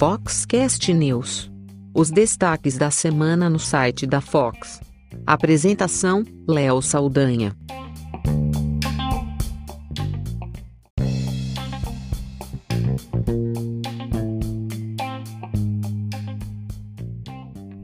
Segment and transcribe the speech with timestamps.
[0.00, 1.50] Foxcast News.
[1.94, 4.80] Os destaques da semana no site da Fox.
[5.26, 7.54] Apresentação: Léo Saldanha.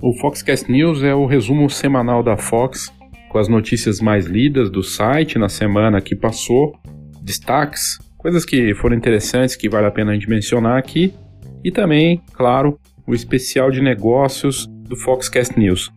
[0.00, 2.92] O Foxcast News é o resumo semanal da Fox
[3.28, 6.74] com as notícias mais lidas do site na semana que passou,
[7.20, 11.14] destaques, coisas que foram interessantes que vale a pena a gente mencionar aqui
[11.62, 12.76] e também, claro,
[13.06, 15.92] o especial de negócios do Foxcast News.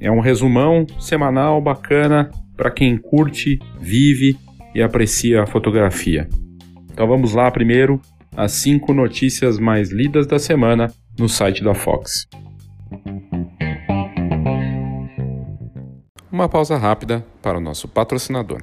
[0.00, 4.38] É um resumão semanal bacana para quem curte, vive
[4.74, 6.26] e aprecia a fotografia.
[6.90, 8.00] Então vamos lá primeiro
[8.34, 12.26] as cinco notícias mais lidas da semana no site da Fox.
[16.32, 18.62] Uma pausa rápida para o nosso patrocinador.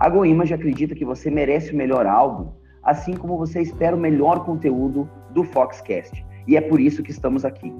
[0.00, 4.46] A GoImage acredita que você merece o melhor álbum, assim como você espera o melhor
[4.46, 6.24] conteúdo do Foxcast.
[6.48, 7.70] E é por isso que estamos aqui.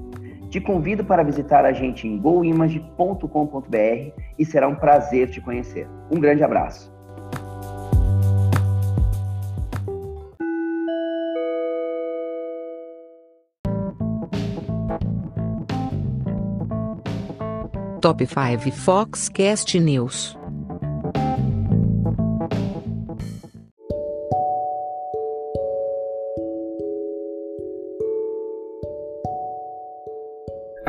[0.51, 3.27] Te convido para visitar a gente em goimage.com.br
[4.39, 5.89] e será um prazer te conhecer.
[6.15, 6.93] Um grande abraço.
[18.03, 20.40] Top 5 Foxcast News.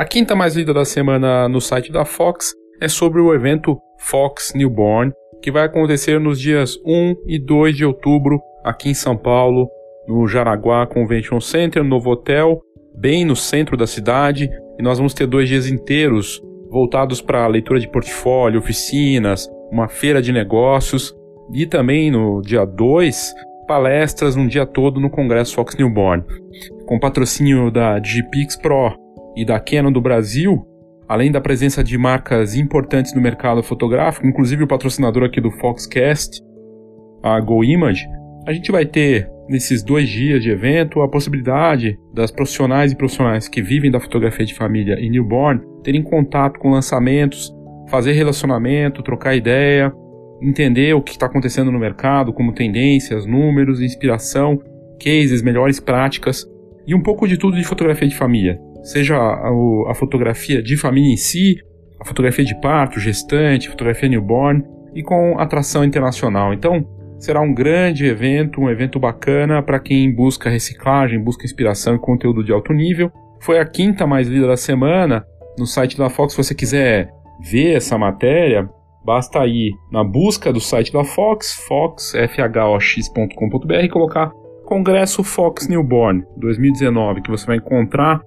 [0.01, 4.51] A quinta mais lida da semana no site da Fox é sobre o evento Fox
[4.55, 5.13] Newborn,
[5.43, 9.69] que vai acontecer nos dias 1 e 2 de outubro aqui em São Paulo,
[10.07, 12.59] no Jaraguá Convention Center, novo hotel,
[12.97, 16.41] bem no centro da cidade, e nós vamos ter dois dias inteiros
[16.71, 21.15] voltados para leitura de portfólio, oficinas, uma feira de negócios
[21.53, 23.35] e também no dia 2,
[23.67, 26.23] palestras um dia todo no Congresso Fox Newborn.
[26.87, 28.99] Com patrocínio da Digipix Pro,
[29.35, 30.65] e da Canon do Brasil,
[31.07, 36.41] além da presença de marcas importantes no mercado fotográfico, inclusive o patrocinador aqui do Foxcast,
[37.23, 38.07] a GoImage,
[38.47, 43.47] a gente vai ter nesses dois dias de evento a possibilidade das profissionais e profissionais
[43.47, 47.53] que vivem da fotografia de família e newborn terem contato com lançamentos,
[47.89, 49.93] fazer relacionamento, trocar ideia,
[50.41, 54.57] entender o que está acontecendo no mercado, como tendências, números, inspiração,
[55.03, 56.45] cases, melhores práticas
[56.87, 59.49] e um pouco de tudo de fotografia de família seja a,
[59.89, 61.55] a, fotografia de família em si,
[61.99, 66.53] a fotografia de parto, gestante, fotografia newborn e com atração internacional.
[66.53, 66.85] Então,
[67.19, 72.43] será um grande evento, um evento bacana para quem busca reciclagem, busca inspiração e conteúdo
[72.43, 73.11] de alto nível.
[73.39, 75.25] Foi a quinta mais lida da semana.
[75.57, 77.09] No site da Fox, se você quiser
[77.39, 78.69] ver essa matéria,
[79.05, 84.31] basta ir na busca do site da Fox, foxfhox.com.br e colocar
[84.65, 88.21] Congresso Fox Newborn 2019, que você vai encontrar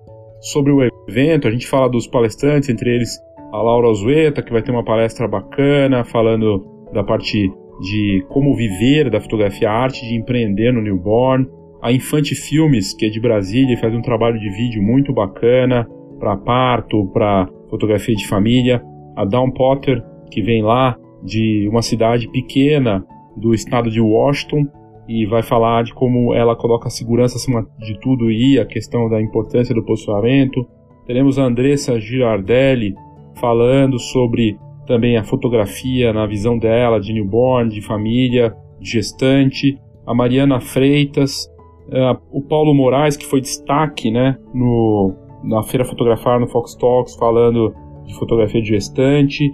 [0.45, 1.49] sobre o evento.
[1.49, 3.19] A gente fala dos palestrantes, entre eles
[3.53, 7.51] a Laura Ozueta, que vai ter uma palestra bacana falando da parte
[7.81, 11.47] de como viver da fotografia arte, de empreender no newborn.
[11.83, 15.87] A Infante Filmes, que é de Brasília e faz um trabalho de vídeo muito bacana
[16.19, 18.83] para parto, para fotografia de família.
[19.17, 23.05] A Dawn Potter, que vem lá de uma cidade pequena
[23.37, 24.67] do estado de Washington
[25.09, 29.09] e vai falar de como ela coloca a segurança acima de tudo e a questão
[29.09, 30.67] da importância do posicionamento.
[31.07, 32.95] Teremos a Andressa Girardelli
[33.35, 39.79] falando sobre também a fotografia na visão dela de newborn, de família, de gestante.
[40.07, 41.47] A Mariana Freitas,
[41.89, 47.15] uh, o Paulo Moraes, que foi destaque né, no, na Feira Fotografar no Fox Talks,
[47.17, 47.75] falando
[48.05, 49.51] de fotografia de gestante.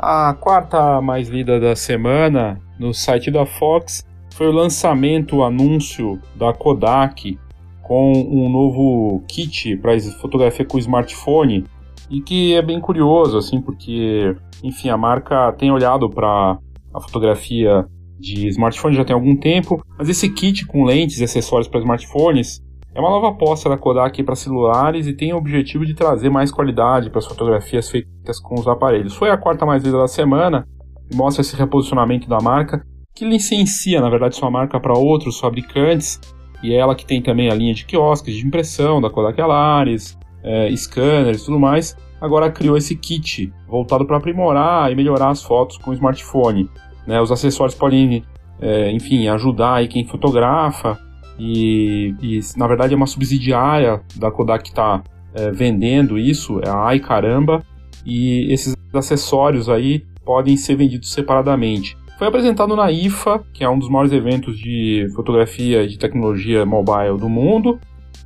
[0.08, 4.05] A quarta mais lida da semana no site da Fox
[4.37, 7.37] foi o lançamento, o anúncio da Kodak
[7.82, 11.64] com um novo kit para fotografia com smartphone
[12.08, 16.56] e que é bem curioso assim porque enfim a marca tem olhado para
[16.94, 17.85] a fotografia
[18.17, 22.62] de smartphone já tem algum tempo, mas esse kit com lentes e acessórios para smartphones
[22.96, 26.50] é uma nova aposta da Kodak para celulares e tem o objetivo de trazer mais
[26.50, 29.14] qualidade para as fotografias feitas com os aparelhos.
[29.14, 30.66] Foi a quarta mais lida da semana
[31.12, 32.82] e mostra esse reposicionamento da marca,
[33.14, 36.19] que licencia, na verdade, sua marca para outros fabricantes,
[36.62, 40.19] e é ela que tem também a linha de quiosques de impressão da Kodak Alaris,
[40.43, 41.94] é, scanners e tudo mais.
[42.19, 46.70] Agora criou esse kit voltado para aprimorar e melhorar as fotos com o smartphone.
[47.06, 47.20] Né?
[47.20, 48.25] Os acessórios podem,
[48.58, 50.98] é, enfim, ajudar aí quem fotografa
[51.38, 55.02] e, e, na verdade é uma subsidiária da Kodak que está
[55.34, 57.62] é, vendendo isso, é a Ai Caramba,
[58.04, 61.96] e esses acessórios aí podem ser vendidos separadamente.
[62.18, 66.64] Foi apresentado na IFA, que é um dos maiores eventos de fotografia e de tecnologia
[66.64, 67.78] mobile do mundo,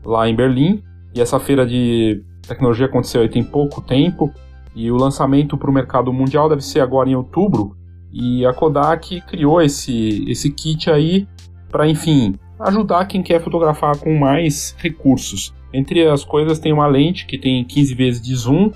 [0.04, 0.82] lá em Berlim.
[1.12, 4.32] E essa feira de tecnologia aconteceu aí tem pouco tempo,
[4.76, 7.76] e o lançamento para o mercado mundial deve ser agora em outubro.
[8.12, 11.26] E a Kodak criou esse, esse kit aí
[11.68, 15.54] para, enfim, ajudar quem quer fotografar com mais recursos.
[15.72, 18.70] Entre as coisas tem uma lente que tem 15 vezes de zoom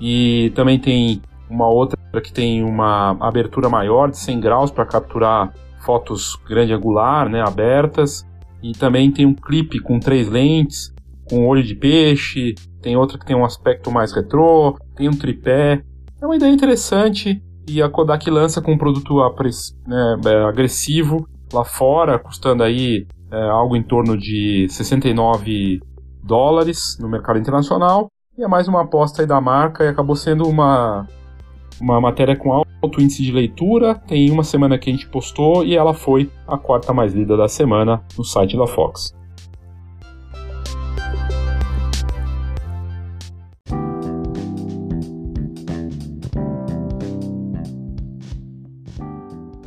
[0.00, 5.52] e também tem uma outra que tem uma abertura maior de 100 graus para capturar
[5.84, 8.26] fotos grande angular, né, abertas.
[8.62, 10.92] E também tem um clipe com três lentes,
[11.28, 15.82] com olho de peixe, tem outra que tem um aspecto mais retrô, tem um tripé.
[16.20, 19.14] É uma ideia interessante e a Kodak lança com um produto
[19.86, 23.06] né, é, agressivo lá fora, custando aí
[23.36, 25.80] é, algo em torno de 69
[26.22, 28.10] dólares no mercado internacional.
[28.38, 31.06] E é mais uma aposta da marca e acabou sendo uma,
[31.78, 33.94] uma matéria com alto índice de leitura.
[33.94, 37.46] Tem uma semana que a gente postou e ela foi a quarta mais lida da
[37.46, 39.14] semana no site da Fox.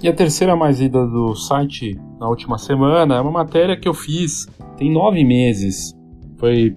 [0.02, 3.94] E a terceira mais lida do site na última semana é uma matéria que eu
[3.94, 4.46] fiz
[4.78, 5.94] tem nove meses.
[6.38, 6.76] Foi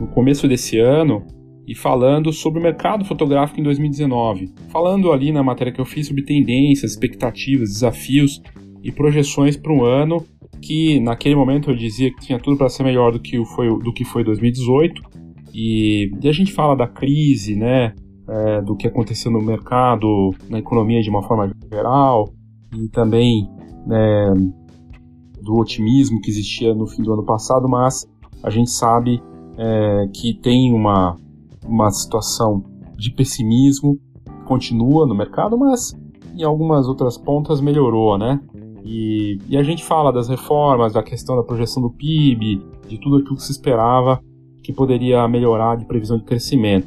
[0.00, 1.24] no começo desse ano
[1.66, 4.52] e falando sobre o mercado fotográfico em 2019.
[4.68, 8.40] Falando ali na matéria que eu fiz sobre tendências, expectativas, desafios
[8.82, 10.24] e projeções para um ano
[10.60, 13.92] que naquele momento eu dizia que tinha tudo para ser melhor do que foi do
[13.92, 15.02] que foi 2018
[15.52, 17.94] e, e a gente fala da crise, né,
[18.28, 22.32] é, do que aconteceu no mercado, na economia de uma forma geral,
[22.74, 23.48] e também
[23.86, 24.34] né,
[25.44, 28.08] do otimismo que existia no fim do ano passado, mas
[28.42, 29.22] a gente sabe
[29.56, 31.16] é, que tem uma,
[31.64, 32.64] uma situação
[32.96, 33.98] de pessimismo
[34.44, 35.96] continua no mercado, mas
[36.36, 38.40] em algumas outras pontas melhorou, né?
[38.84, 43.16] E, e, a gente fala das reformas, da questão da projeção do PIB, de tudo
[43.16, 44.20] aquilo que se esperava
[44.62, 46.86] que poderia melhorar de previsão de crescimento.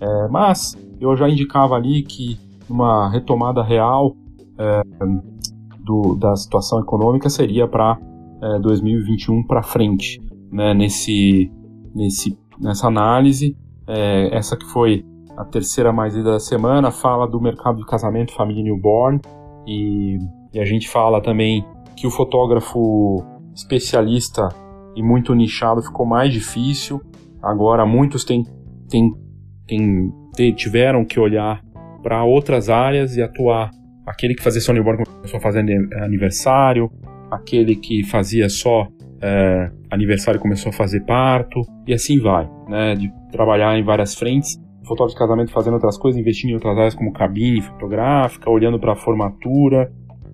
[0.00, 2.38] É, mas eu já indicava ali que
[2.68, 4.14] uma retomada real
[4.58, 4.82] é,
[5.88, 7.98] do, da situação econômica seria para
[8.42, 10.20] é, 2021 para frente,
[10.52, 11.50] né, nesse,
[11.94, 13.56] nesse, nessa análise.
[13.86, 15.02] É, essa que foi
[15.34, 19.18] a terceira mais lida da semana fala do mercado de casamento, família newborn
[19.66, 20.18] e,
[20.52, 21.64] e a gente fala também
[21.96, 23.24] que o fotógrafo
[23.54, 24.48] especialista
[24.94, 27.00] e muito nichado ficou mais difícil.
[27.42, 28.24] Agora muitos
[30.56, 31.62] tiveram que olhar
[32.02, 33.70] para outras áreas e atuar
[34.08, 35.60] aquele que fazia só newborn começou a fazer
[36.02, 36.90] aniversário,
[37.30, 38.88] aquele que fazia só
[39.20, 42.94] é, aniversário começou a fazer parto, e assim vai, né?
[42.94, 44.56] De trabalhar em várias frentes.
[44.84, 48.92] Fotógrafo de casamento fazendo outras coisas, investindo em outras áreas como cabine fotográfica, olhando para
[48.92, 49.92] a formatura,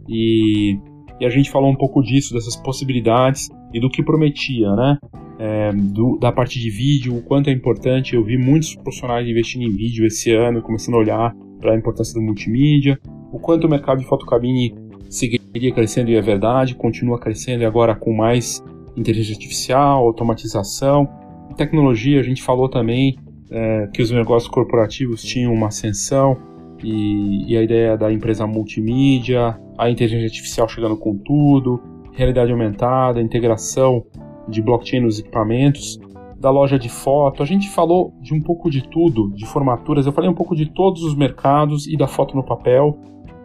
[0.09, 0.79] e,
[1.19, 4.99] e, a gente falou um pouco disso, dessas possibilidades e do que prometia, né?
[5.37, 8.15] É, do, da parte de vídeo, o quanto é importante.
[8.15, 12.15] Eu vi muitos profissionais investindo em vídeo esse ano, começando a olhar para a importância
[12.15, 12.99] do multimídia,
[13.35, 14.73] o quanto o mercado de fotocabine
[15.11, 18.63] seguiria crescendo e é verdade, continua crescendo e agora com mais
[18.97, 21.09] inteligência artificial, automatização,
[21.57, 22.21] tecnologia.
[22.21, 23.19] A gente falou também
[23.51, 26.37] é, que os negócios corporativos tinham uma ascensão
[26.81, 33.21] e, e a ideia da empresa multimídia, a inteligência artificial chegando com tudo, realidade aumentada,
[33.21, 34.05] integração
[34.49, 35.99] de blockchain nos equipamentos
[36.39, 37.43] da loja de foto.
[37.43, 40.07] A gente falou de um pouco de tudo, de formaturas.
[40.07, 42.97] Eu falei um pouco de todos os mercados e da foto no papel.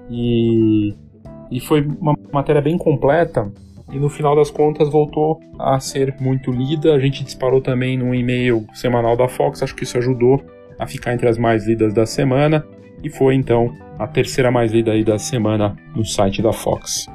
[0.09, 0.93] E,
[1.51, 3.51] e foi uma matéria bem completa.
[3.91, 6.93] E no final das contas voltou a ser muito lida.
[6.93, 9.63] A gente disparou também no e-mail semanal da Fox.
[9.63, 10.41] Acho que isso ajudou
[10.77, 12.65] a ficar entre as mais lidas da semana.
[13.01, 17.05] e foi então a terceira mais lida aí da semana no site da Fox.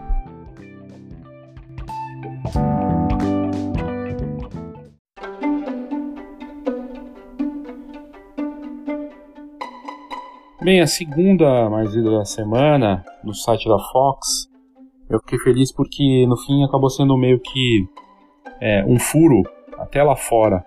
[10.64, 14.48] Bem, a segunda mais lida da semana no site da Fox,
[15.10, 17.84] eu fiquei feliz porque no fim acabou sendo meio que
[18.62, 19.42] é, um furo
[19.76, 20.64] até lá fora,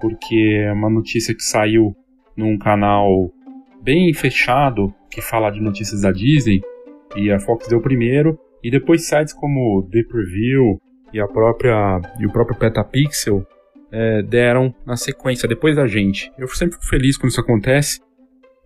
[0.00, 1.94] porque é uma notícia que saiu
[2.36, 3.30] num canal
[3.80, 6.60] bem fechado que fala de notícias da Disney
[7.14, 10.80] e a Fox deu primeiro e depois sites como The Preview
[11.12, 13.46] e a própria e o próprio Petapixel
[13.92, 16.32] é, deram na sequência depois da gente.
[16.36, 18.04] Eu sempre fico feliz quando isso acontece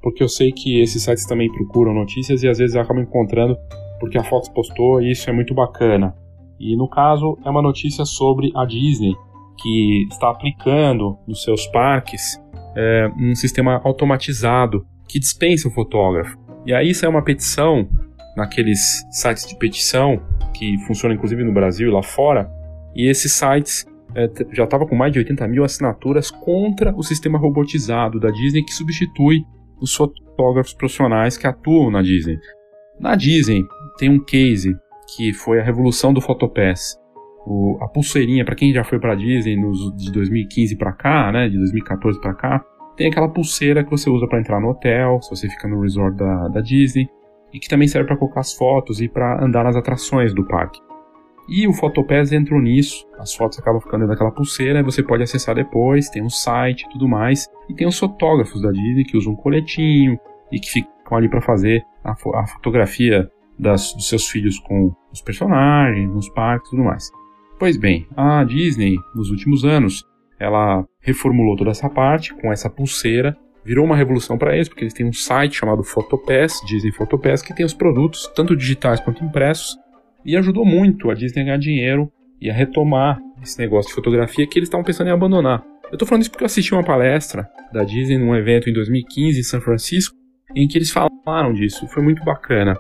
[0.03, 3.57] porque eu sei que esses sites também procuram notícias e às vezes acabam encontrando
[3.99, 6.15] porque a Fox postou e isso é muito bacana.
[6.59, 9.15] E no caso é uma notícia sobre a Disney
[9.59, 12.41] que está aplicando nos seus parques
[12.77, 16.39] é, um sistema automatizado que dispensa o fotógrafo.
[16.65, 17.89] E aí isso é uma petição
[18.37, 20.21] naqueles sites de petição
[20.55, 22.51] que funcionam inclusive no Brasil e lá fora.
[22.95, 27.39] E esses sites é, já estavam com mais de 80 mil assinaturas contra o sistema
[27.39, 29.45] robotizado da Disney que substitui
[29.81, 32.39] os fotógrafos profissionais que atuam na Disney.
[32.99, 33.65] Na Disney
[33.99, 34.77] tem um case
[35.17, 36.99] que foi a revolução do Photopass.
[37.47, 41.49] O, a pulseirinha, para quem já foi para Disney nos, de 2015 para cá, né,
[41.49, 42.65] de 2014 para cá,
[42.97, 46.17] tem aquela pulseira que você usa para entrar no hotel, se você fica no resort
[46.17, 47.09] da, da Disney,
[47.53, 50.79] e que também serve para colocar as fotos e para andar nas atrações do parque.
[51.51, 55.55] E o Photopass entrou nisso, as fotos acabam ficando dentro daquela pulseira, você pode acessar
[55.55, 57.49] depois, tem um site e tudo mais.
[57.69, 60.17] E tem os fotógrafos da Disney que usam um coletinho
[60.53, 63.29] e que ficam ali para fazer a, a fotografia
[63.59, 67.11] das, dos seus filhos com os personagens, nos parques e tudo mais.
[67.59, 70.05] Pois bem, a Disney, nos últimos anos,
[70.39, 74.95] ela reformulou toda essa parte com essa pulseira virou uma revolução para eles, porque eles
[74.95, 79.77] têm um site chamado Photopass, Disney Photopass, que tem os produtos, tanto digitais quanto impressos,
[80.25, 84.47] e ajudou muito a Disney a ganhar dinheiro e a retomar esse negócio de fotografia
[84.47, 85.65] que eles estavam pensando em abandonar.
[85.85, 89.41] Eu estou falando isso porque eu assisti uma palestra da Disney num evento em 2015
[89.41, 90.17] em São Francisco,
[90.55, 92.77] em que eles falaram disso, foi muito bacana.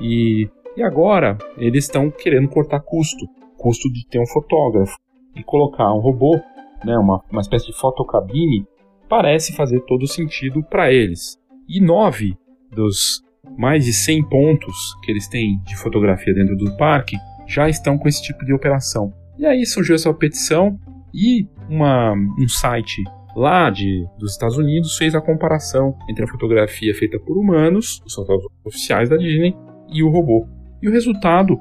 [0.00, 4.96] E, e agora eles estão querendo cortar custo, custo de ter um fotógrafo
[5.36, 6.40] e colocar um robô,
[6.84, 8.66] né, uma, uma espécie de fotocabine,
[9.08, 11.38] parece fazer todo sentido para eles.
[11.68, 12.36] E nove
[12.70, 13.22] dos
[13.56, 17.16] mais de 100 pontos que eles têm de fotografia dentro do parque
[17.46, 19.12] já estão com esse tipo de operação.
[19.38, 20.78] E aí surgiu essa petição
[21.12, 23.02] e uma, um site
[23.34, 28.14] lá de, dos Estados Unidos fez a comparação entre a fotografia feita por humanos, os
[28.14, 29.56] fotógrafos oficiais da Disney,
[29.88, 30.46] e o robô.
[30.80, 31.58] E o resultado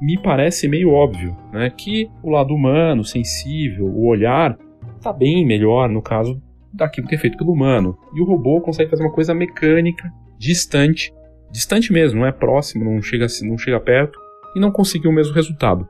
[0.00, 1.70] me parece meio óbvio, né?
[1.70, 4.58] Que o lado humano, sensível, o olhar,
[4.96, 6.40] está bem melhor no caso
[6.72, 7.96] daquilo que é feito pelo humano.
[8.14, 11.12] E o robô consegue fazer uma coisa mecânica distante,
[11.50, 14.18] distante mesmo, não é próximo, não chega, não chega perto
[14.54, 15.88] e não conseguiu o mesmo resultado.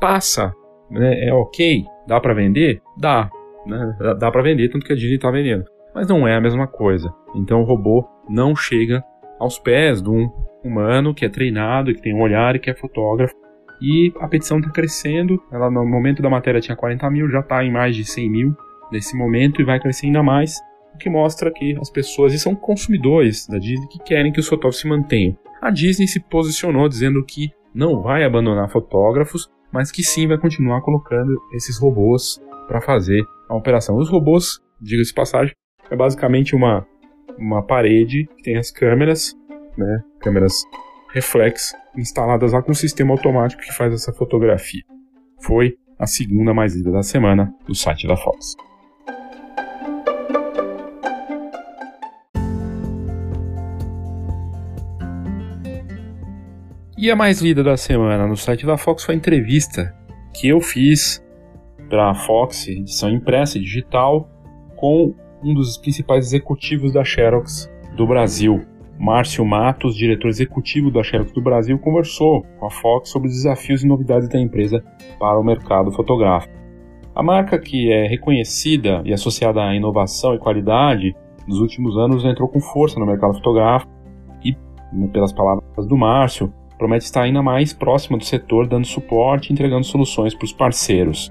[0.00, 0.52] Passa,
[0.90, 2.80] né, é ok, dá para vender?
[2.98, 3.30] Dá,
[3.66, 5.64] né, dá para vender, tanto que a Disney está vendendo.
[5.94, 7.12] Mas não é a mesma coisa.
[7.34, 9.02] Então o robô não chega
[9.38, 10.30] aos pés de um
[10.64, 13.34] humano que é treinado, que tem um olhar e que é fotógrafo.
[13.82, 15.42] E a petição está crescendo.
[15.50, 18.56] Ela no momento da matéria tinha 40 mil, já está em mais de 100 mil
[18.92, 20.60] nesse momento e vai crescer ainda mais
[21.00, 24.80] que mostra que as pessoas, e são consumidores da Disney, que querem que os fotógrafos
[24.80, 25.36] se mantenham.
[25.60, 30.80] A Disney se posicionou dizendo que não vai abandonar fotógrafos, mas que sim vai continuar
[30.82, 33.96] colocando esses robôs para fazer a operação.
[33.96, 35.54] Os robôs, diga-se passagem,
[35.90, 36.86] é basicamente uma,
[37.38, 39.34] uma parede que tem as câmeras,
[39.76, 40.62] né, câmeras
[41.12, 44.82] reflex instaladas lá com um sistema automático que faz essa fotografia.
[45.42, 48.56] Foi a segunda mais lida da semana do site da Fox.
[57.02, 59.96] E a mais lida da semana no site da Fox foi a entrevista
[60.34, 61.24] que eu fiz
[61.88, 64.28] para a Fox, edição impressa e digital,
[64.76, 68.66] com um dos principais executivos da Xerox do Brasil.
[68.98, 73.82] Márcio Matos, diretor executivo da Xerox do Brasil, conversou com a Fox sobre os desafios
[73.82, 74.84] e novidades da empresa
[75.18, 76.52] para o mercado fotográfico.
[77.14, 81.16] A marca, que é reconhecida e associada à inovação e qualidade,
[81.48, 83.90] nos últimos anos entrou com força no mercado fotográfico
[84.44, 84.54] e,
[85.10, 89.84] pelas palavras do Márcio, promete estar ainda mais próxima do setor, dando suporte e entregando
[89.84, 91.30] soluções para os parceiros.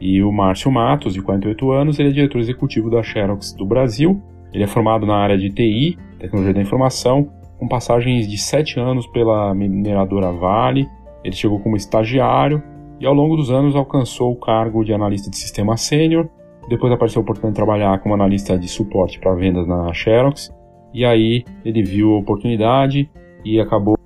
[0.00, 4.22] E o Márcio Matos, de 48 anos, ele é diretor executivo da Xerox do Brasil.
[4.52, 9.04] Ele é formado na área de TI, Tecnologia da Informação, com passagens de 7 anos
[9.08, 10.88] pela mineradora Vale.
[11.24, 12.62] Ele chegou como estagiário
[13.00, 16.28] e ao longo dos anos alcançou o cargo de analista de sistema sênior.
[16.68, 20.54] Depois apareceu a oportunidade de trabalhar como analista de suporte para vendas na Xerox
[20.94, 23.10] e aí ele viu a oportunidade
[23.44, 23.98] e acabou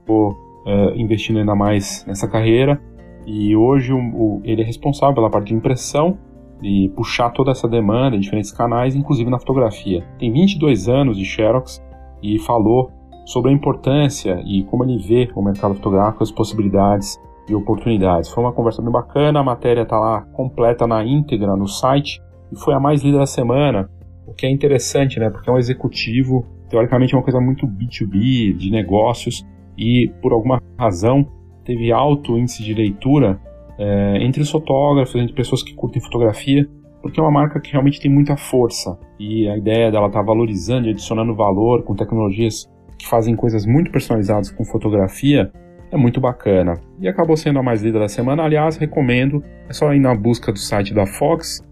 [0.68, 2.80] uh, investindo ainda mais nessa carreira.
[3.26, 6.18] E hoje o, o, ele é responsável pela parte de impressão
[6.62, 10.04] e puxar toda essa demanda em diferentes canais, inclusive na fotografia.
[10.18, 11.82] Tem 22 anos de Xerox
[12.22, 12.90] e falou
[13.24, 18.30] sobre a importância e como ele vê o mercado fotográfico, as possibilidades e oportunidades.
[18.30, 22.20] Foi uma conversa bem bacana, a matéria está lá completa na íntegra no site
[22.52, 23.88] e foi a mais lida da semana,
[24.26, 25.30] o que é interessante, né?
[25.30, 29.44] Porque é um executivo, teoricamente é uma coisa muito B2B, de negócios,
[29.78, 31.24] e por alguma razão
[31.64, 33.40] teve alto índice de leitura
[33.78, 36.68] é, entre os fotógrafos, entre pessoas que curtem fotografia,
[37.00, 40.24] porque é uma marca que realmente tem muita força e a ideia dela estar tá
[40.24, 42.68] valorizando e adicionando valor com tecnologias
[42.98, 45.52] que fazem coisas muito personalizadas com fotografia
[45.90, 46.74] é muito bacana.
[47.00, 48.42] E acabou sendo a mais lida da semana.
[48.42, 51.62] Aliás, recomendo, é só ir na busca do site da Fox,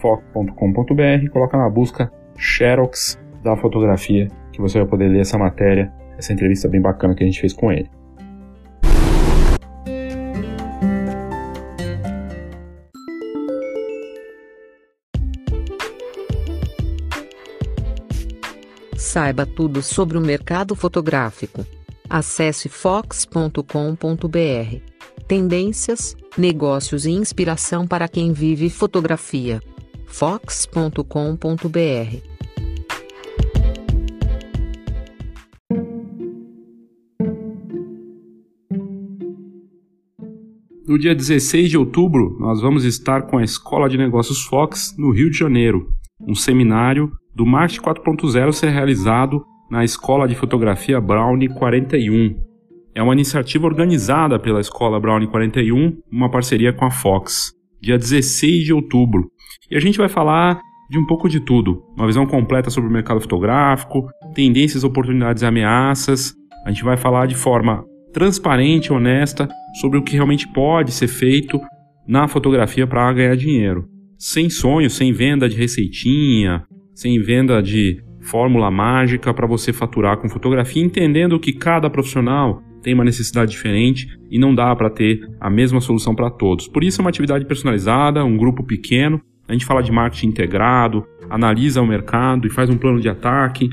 [0.00, 6.32] fox.com.br, coloca na busca Xerox da fotografia, que você vai poder ler essa matéria, essa
[6.32, 7.90] entrevista bem bacana que a gente fez com ele.
[18.96, 21.64] Saiba tudo sobre o mercado fotográfico.
[22.10, 23.60] Acesse fox.com.br.
[25.28, 29.62] Tendências, negócios e inspiração para quem vive fotografia.
[30.06, 31.04] fox.com.br.
[40.86, 45.12] No dia 16 de outubro, nós vamos estar com a Escola de Negócios Fox no
[45.12, 45.88] Rio de Janeiro,
[46.20, 52.36] um seminário do Marketing 4.0 ser realizado na Escola de Fotografia Brownie 41.
[52.94, 58.66] É uma iniciativa organizada pela Escola Brownie 41, uma parceria com a Fox, dia 16
[58.66, 59.30] de outubro.
[59.70, 60.60] E a gente vai falar
[60.90, 65.46] de um pouco de tudo, uma visão completa sobre o mercado fotográfico, tendências, oportunidades e
[65.46, 66.34] ameaças.
[66.66, 69.48] A gente vai falar de forma transparente honesta
[69.80, 71.60] sobre o que realmente pode ser feito
[72.06, 73.86] na fotografia para ganhar dinheiro.
[74.16, 76.62] Sem sonho, sem venda de receitinha,
[76.94, 82.94] sem venda de fórmula mágica para você faturar com fotografia, entendendo que cada profissional tem
[82.94, 86.68] uma necessidade diferente e não dá para ter a mesma solução para todos.
[86.68, 89.20] Por isso é uma atividade personalizada, um grupo pequeno.
[89.48, 93.68] A gente fala de marketing integrado, analisa o mercado e faz um plano de ataque.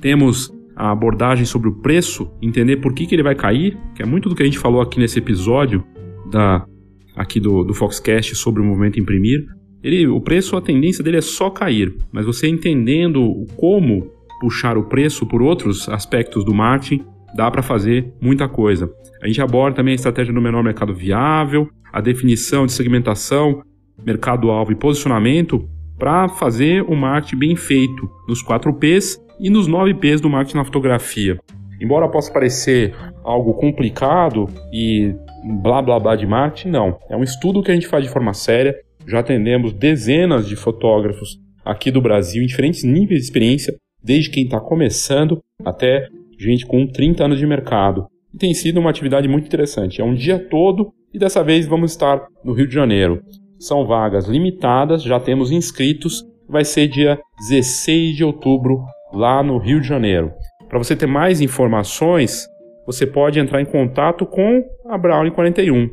[0.00, 0.50] Temos
[0.82, 4.28] a abordagem sobre o preço, entender por que, que ele vai cair, que é muito
[4.28, 5.84] do que a gente falou aqui nesse episódio
[6.28, 6.66] da
[7.14, 9.46] aqui do, do Foxcast sobre o movimento imprimir.
[9.80, 14.82] Ele, o preço, a tendência dele é só cair, mas você entendendo como puxar o
[14.82, 17.04] preço por outros aspectos do marketing,
[17.36, 18.90] dá para fazer muita coisa.
[19.22, 23.62] A gente aborda também a estratégia do menor mercado viável, a definição de segmentação,
[24.04, 25.64] mercado-alvo e posicionamento
[25.96, 30.58] para fazer o marketing bem feito nos 4 Ps e nos 9 Ps do marketing
[30.58, 31.36] na fotografia.
[31.80, 35.12] Embora possa parecer algo complicado e
[35.60, 36.96] blá blá blá de marketing, não.
[37.10, 41.40] É um estudo que a gente faz de forma séria, já atendemos dezenas de fotógrafos
[41.64, 46.06] aqui do Brasil em diferentes níveis de experiência, desde quem está começando até
[46.38, 48.06] gente com 30 anos de mercado.
[48.32, 50.00] E tem sido uma atividade muito interessante.
[50.00, 53.20] É um dia todo e dessa vez vamos estar no Rio de Janeiro.
[53.58, 56.24] São vagas limitadas, já temos inscritos.
[56.48, 60.32] Vai ser dia 16 de outubro lá no Rio de Janeiro.
[60.68, 62.48] Para você ter mais informações,
[62.86, 65.90] você pode entrar em contato com a Brownie 41,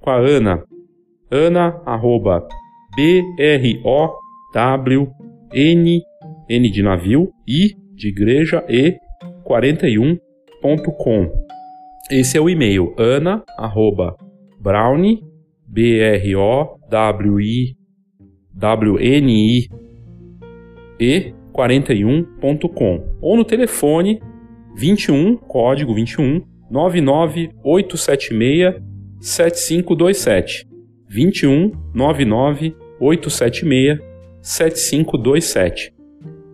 [0.00, 0.64] com a Ana,
[1.30, 2.46] ana, arroba,
[2.94, 3.82] B-R-O-W-N,
[6.48, 8.98] N de navio, I de igreja e
[9.44, 11.32] 41.com.
[12.10, 14.16] Esse é o e-mail, ana, arroba,
[14.60, 15.22] brownie,
[15.66, 17.76] B-R-O-W-I,
[18.54, 19.68] W-N-I,
[21.00, 23.04] e 41.com.
[23.20, 24.20] Ou no telefone
[24.74, 28.82] 21, código 21, 99876
[29.20, 30.66] 7527.
[31.08, 34.00] 21 99 876
[34.40, 35.92] 7527.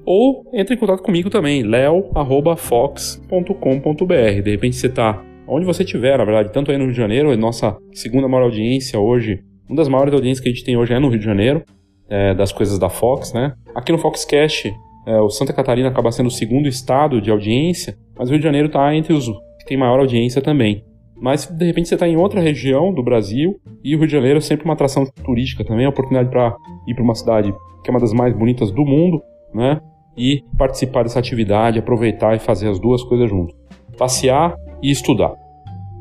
[0.05, 4.43] Ou entre em contato comigo também, leo@fox.com.br.
[4.43, 7.35] De repente você está onde você estiver, na verdade, tanto aí no Rio de Janeiro,
[7.37, 10.99] nossa segunda maior audiência hoje, uma das maiores audiências que a gente tem hoje é
[10.99, 11.65] no Rio de Janeiro,
[12.09, 13.55] é, das coisas da Fox, né?
[13.75, 14.73] Aqui no Foxcast,
[15.09, 18.45] é, o Santa Catarina acaba sendo o segundo estado de audiência, mas o Rio de
[18.45, 19.27] Janeiro está entre os
[19.59, 20.85] que tem maior audiência também.
[21.17, 24.37] Mas de repente você está em outra região do Brasil e o Rio de Janeiro
[24.37, 26.55] é sempre uma atração turística também, é uma oportunidade para
[26.87, 29.23] ir para uma cidade que é uma das mais bonitas do mundo,
[29.55, 29.81] né?
[30.15, 33.57] E participar dessa atividade, aproveitar e fazer as duas coisas juntos:
[33.97, 35.35] passear e estudar.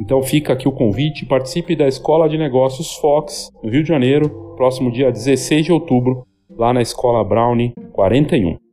[0.02, 4.54] Então fica aqui o convite, participe da Escola de Negócios Fox, no Rio de Janeiro,
[4.58, 8.67] próximo dia 16 de outubro, lá na Escola Brownie 41.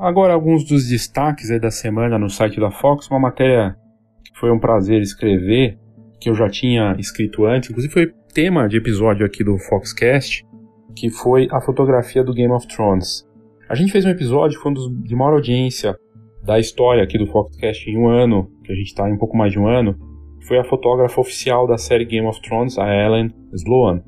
[0.00, 3.76] Agora, alguns dos destaques da semana no site da Fox, uma matéria
[4.24, 5.78] que foi um prazer escrever,
[6.18, 10.42] que eu já tinha escrito antes, inclusive foi tema de episódio aqui do Foxcast,
[10.96, 13.28] que foi a fotografia do Game of Thrones.
[13.68, 15.94] A gente fez um episódio foi um dos de maior audiência
[16.42, 19.36] da história aqui do Foxcast em um ano, que a gente está em um pouco
[19.36, 19.98] mais de um ano,
[20.48, 24.00] foi a fotógrafa oficial da série Game of Thrones, a Ellen Sloan,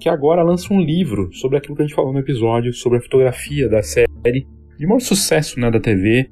[0.00, 3.02] que agora lança um livro sobre aquilo que a gente falou no episódio, sobre a
[3.02, 4.44] fotografia da série,
[4.78, 6.30] de maior sucesso né, da TV,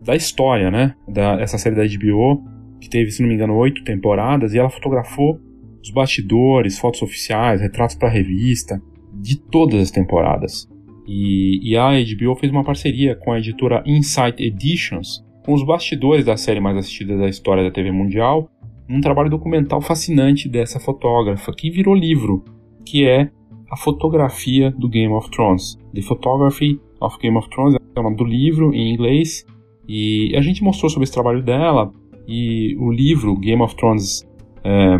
[0.00, 2.42] da história, né, da, essa série da HBO,
[2.80, 5.40] que teve, se não me engano, oito temporadas, e ela fotografou
[5.82, 8.80] os bastidores, fotos oficiais, retratos para revista,
[9.14, 10.68] de todas as temporadas.
[11.06, 16.24] E, e, a HBO fez uma parceria com a editora Insight Editions, com os bastidores
[16.24, 18.48] da série mais assistida da história da TV mundial,
[18.88, 22.44] um trabalho documental fascinante dessa fotógrafa, que virou livro,
[22.84, 23.30] que é
[23.70, 25.78] a fotografia do Game of Thrones.
[25.94, 29.44] The Photography of Game of Thrones é o nome do livro em inglês,
[29.88, 31.92] e a gente mostrou sobre esse trabalho dela,
[32.26, 34.26] e o livro Game of Thrones,
[34.64, 34.94] é,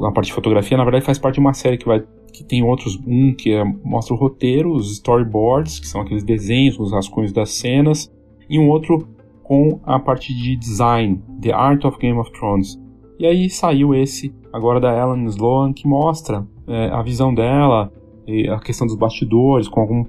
[0.00, 2.62] a parte de fotografia, na verdade faz parte de uma série que vai que tem
[2.62, 7.32] outros, um que é, mostra o roteiro, os storyboards, que são aqueles desenhos, os rascunhos
[7.32, 8.10] das cenas,
[8.48, 9.06] e um outro
[9.42, 12.80] com a parte de design, The Art of Game of Thrones.
[13.18, 17.92] E aí saiu esse agora da Ellen Sloan que mostra é, a visão dela,
[18.54, 20.04] a questão dos bastidores, com algum,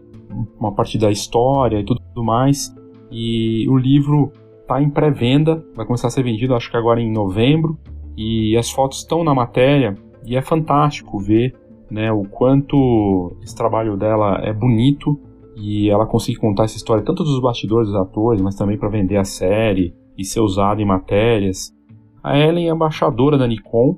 [0.60, 2.76] uma parte da história e tudo mais.
[3.12, 7.12] E o livro está em pré-venda, vai começar a ser vendido acho que agora em
[7.12, 7.78] novembro.
[8.18, 11.56] E as fotos estão na matéria e é fantástico ver
[11.90, 15.20] né, o quanto esse trabalho dela é bonito
[15.56, 19.18] e ela consegue contar essa história tanto dos bastidores dos atores, mas também para vender
[19.18, 21.76] a série e ser usado em matérias.
[22.24, 23.98] A Ellen é embaixadora da Nikon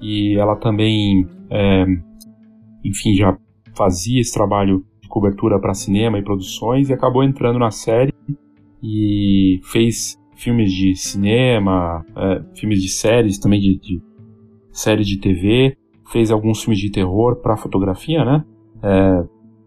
[0.00, 1.84] e ela também, é,
[2.84, 3.36] enfim, já
[3.74, 4.84] fazia esse trabalho
[5.16, 8.12] cobertura para cinema e produções e acabou entrando na série
[8.82, 14.02] e fez filmes de cinema, é, filmes de séries também de, de
[15.02, 15.74] de TV
[16.12, 18.44] fez alguns filmes de terror para fotografia, né?
[18.82, 19.24] É,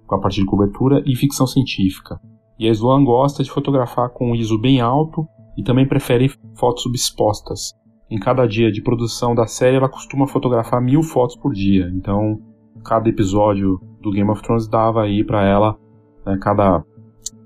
[0.08, 2.20] a parte de cobertura e ficção científica.
[2.60, 7.74] E a Sloan gosta de fotografar com ISO bem alto e também prefere fotos subexpostas.
[8.08, 11.90] Em cada dia de produção da série, ela costuma fotografar mil fotos por dia.
[11.92, 12.40] Então,
[12.84, 15.78] cada episódio do Game of Thrones dava aí para ela,
[16.26, 16.84] né, cada,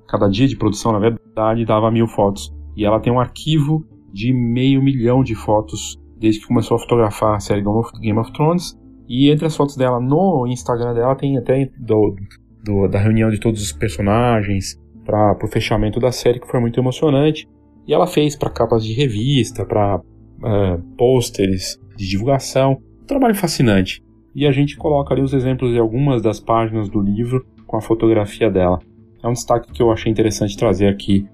[0.07, 2.53] cada dia de produção, na verdade, dava mil fotos.
[2.75, 7.35] E ela tem um arquivo de meio milhão de fotos desde que começou a fotografar
[7.35, 7.63] a série
[7.99, 12.15] Game of Thrones e entre as fotos dela no Instagram dela tem até do,
[12.63, 16.79] do, da reunião de todos os personagens para o fechamento da série que foi muito
[16.79, 17.47] emocionante.
[17.85, 19.99] E ela fez para capas de revista, para
[20.45, 22.77] é, pôsteres de divulgação.
[23.01, 24.02] Um trabalho fascinante.
[24.35, 27.81] E a gente coloca ali os exemplos de algumas das páginas do livro com a
[27.81, 28.79] fotografia dela.
[29.23, 31.27] É um destaque que eu achei interessante trazer aqui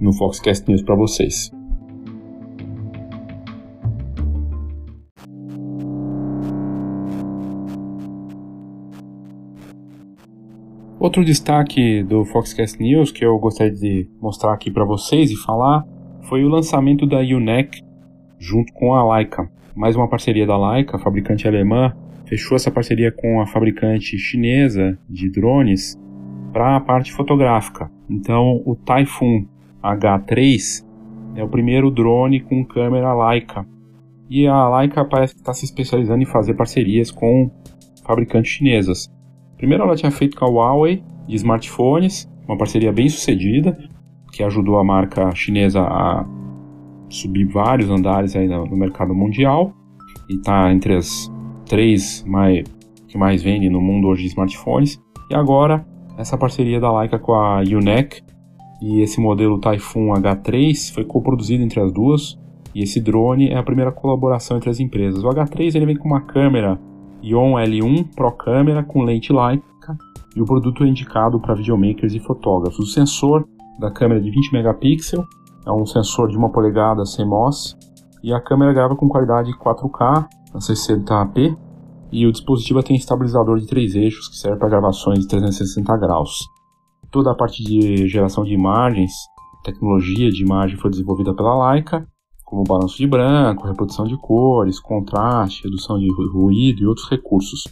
[0.00, 1.52] no Foxcast News para vocês.
[10.98, 15.86] Outro destaque do Foxcast News que eu gostaria de mostrar aqui para vocês e falar
[16.28, 17.80] foi o lançamento da UNEC
[18.38, 19.48] junto com a Leica.
[19.74, 21.94] Mais uma parceria da Leica, fabricante alemã,
[22.30, 25.98] fechou essa parceria com a fabricante chinesa de drones
[26.52, 27.90] para a parte fotográfica.
[28.08, 29.46] Então, o Typhoon
[29.82, 30.86] H3
[31.34, 33.66] é o primeiro drone com câmera Leica.
[34.28, 37.50] E a Leica parece que está se especializando em fazer parcerias com
[38.06, 39.10] fabricantes chinesas.
[39.56, 43.76] Primeiro ela tinha feito com a Huawei de smartphones, uma parceria bem sucedida,
[44.32, 46.24] que ajudou a marca chinesa a
[47.08, 49.72] subir vários andares aí no, mercado mundial
[50.28, 51.28] e está entre as
[51.70, 52.64] três mais,
[53.06, 55.00] que mais vendem no mundo hoje de smartphones.
[55.30, 55.86] E agora
[56.18, 58.22] essa parceria da Leica com a UNEC
[58.82, 62.36] e esse modelo Typhoon H3 foi coproduzido entre as duas.
[62.74, 65.22] E esse drone é a primeira colaboração entre as empresas.
[65.22, 66.78] O H3 ele vem com uma câmera
[67.22, 69.96] Ion L1 Pro Câmera com lente Leica
[70.34, 72.80] e o produto é indicado para videomakers e fotógrafos.
[72.80, 73.46] O sensor
[73.78, 75.24] da câmera é de 20 megapixels
[75.64, 77.76] é um sensor de 1 polegada CMOS
[78.22, 81.56] e a câmera grava com qualidade 4K a 60p
[82.12, 86.38] e o dispositivo tem estabilizador de três eixos que serve para gravações de 360 graus.
[87.10, 89.12] Toda a parte de geração de imagens,
[89.64, 92.06] tecnologia de imagem foi desenvolvida pela Leica
[92.44, 97.62] como balanço de branco, reprodução de cores, contraste, redução de ruído e outros recursos.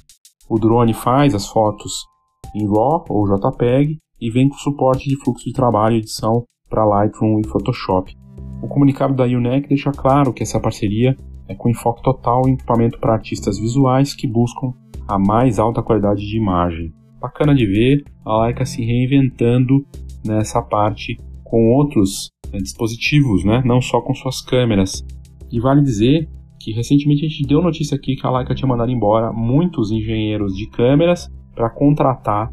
[0.48, 2.06] O drone faz as fotos
[2.54, 6.84] em RAW ou JPEG e vem com suporte de fluxo de trabalho e edição para
[6.84, 8.16] Lightroom e Photoshop.
[8.61, 11.16] O comunicado da UNEC deixa claro que essa parceria
[11.49, 14.73] é com enfoque total em equipamento para artistas visuais que buscam
[15.07, 16.92] a mais alta qualidade de imagem.
[17.21, 19.87] Bacana de ver a Leica se reinventando
[20.25, 25.05] nessa parte com outros né, dispositivos, né, não só com suas câmeras.
[25.51, 26.29] E vale dizer
[26.61, 30.55] que recentemente a gente deu notícia aqui que a Leica tinha mandado embora muitos engenheiros
[30.55, 32.51] de câmeras para contratar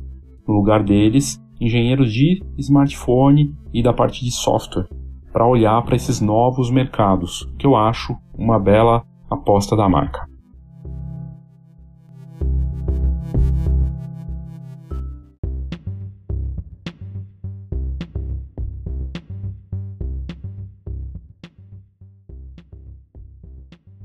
[0.48, 4.88] no lugar deles engenheiros de smartphone e da parte de software
[5.36, 10.26] para olhar para esses novos mercados, que eu acho uma bela aposta da marca.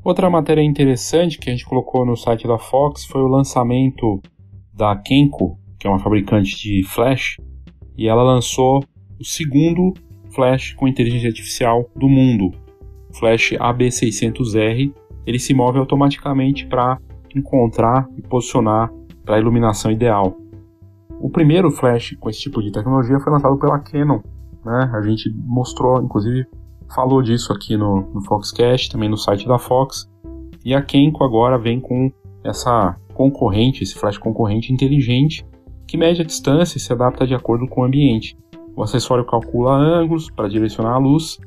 [0.02, 4.20] Outra matéria interessante que a gente colocou no site da Fox foi o lançamento
[4.74, 7.36] da Kenko, que é uma fabricante de flash,
[7.96, 8.82] e ela lançou
[9.16, 9.94] o segundo
[10.30, 12.50] flash com inteligência artificial do mundo,
[13.10, 14.92] o flash AB600R.
[15.26, 16.98] Ele se move automaticamente para
[17.34, 18.90] encontrar e posicionar
[19.24, 20.36] para a iluminação ideal.
[21.20, 24.20] O primeiro flash com esse tipo de tecnologia foi lançado pela Canon.
[24.64, 24.90] Né?
[24.94, 26.46] A gente mostrou, inclusive,
[26.94, 30.08] falou disso aqui no, no Foxcast, também no site da Fox.
[30.64, 32.10] E a Kenko agora vem com
[32.42, 35.46] essa concorrente, esse flash concorrente inteligente,
[35.86, 38.36] que mede a distância e se adapta de acordo com o ambiente.
[38.76, 41.38] O acessório calcula ângulos para direcionar a luz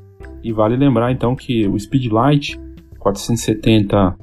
[0.43, 2.59] e vale lembrar então que o Speedlight
[2.99, 4.15] 470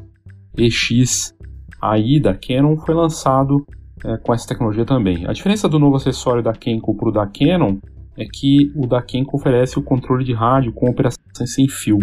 [0.56, 1.34] EX
[1.80, 3.64] AI da Canon foi lançado
[4.04, 5.26] é, com essa tecnologia também.
[5.26, 7.78] A diferença do novo acessório da Kenko para o da Canon
[8.16, 11.98] é que o da Kenko oferece o controle de rádio com operação sem fio.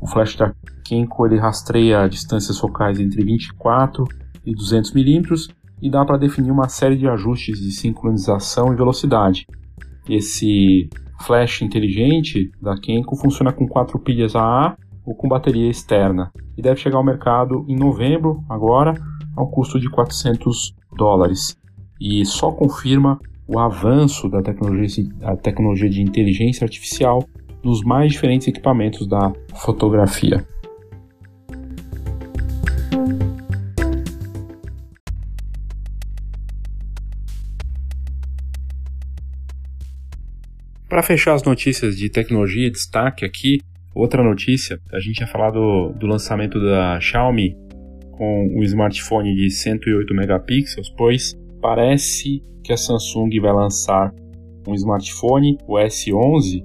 [0.00, 0.52] O flash da
[0.84, 4.04] Kenko ele rastreia distâncias focais entre 24
[4.44, 5.48] e 200 milímetros
[5.80, 9.46] e dá para definir uma série de ajustes de sincronização e velocidade.
[10.08, 10.88] Esse
[11.22, 16.80] flash inteligente da Kenko funciona com quatro pilhas AA ou com bateria externa e deve
[16.80, 18.94] chegar ao mercado em novembro, agora,
[19.36, 21.56] ao custo de 400 dólares.
[22.00, 27.24] E só confirma o avanço da tecnologia, a tecnologia de inteligência artificial
[27.62, 30.44] nos mais diferentes equipamentos da fotografia.
[40.92, 43.60] Para fechar as notícias de tecnologia, destaque aqui,
[43.94, 47.56] outra notícia, a gente tinha falado do lançamento da Xiaomi
[48.10, 54.12] com um smartphone de 108 megapixels, pois parece que a Samsung vai lançar
[54.68, 56.62] um smartphone, o S11,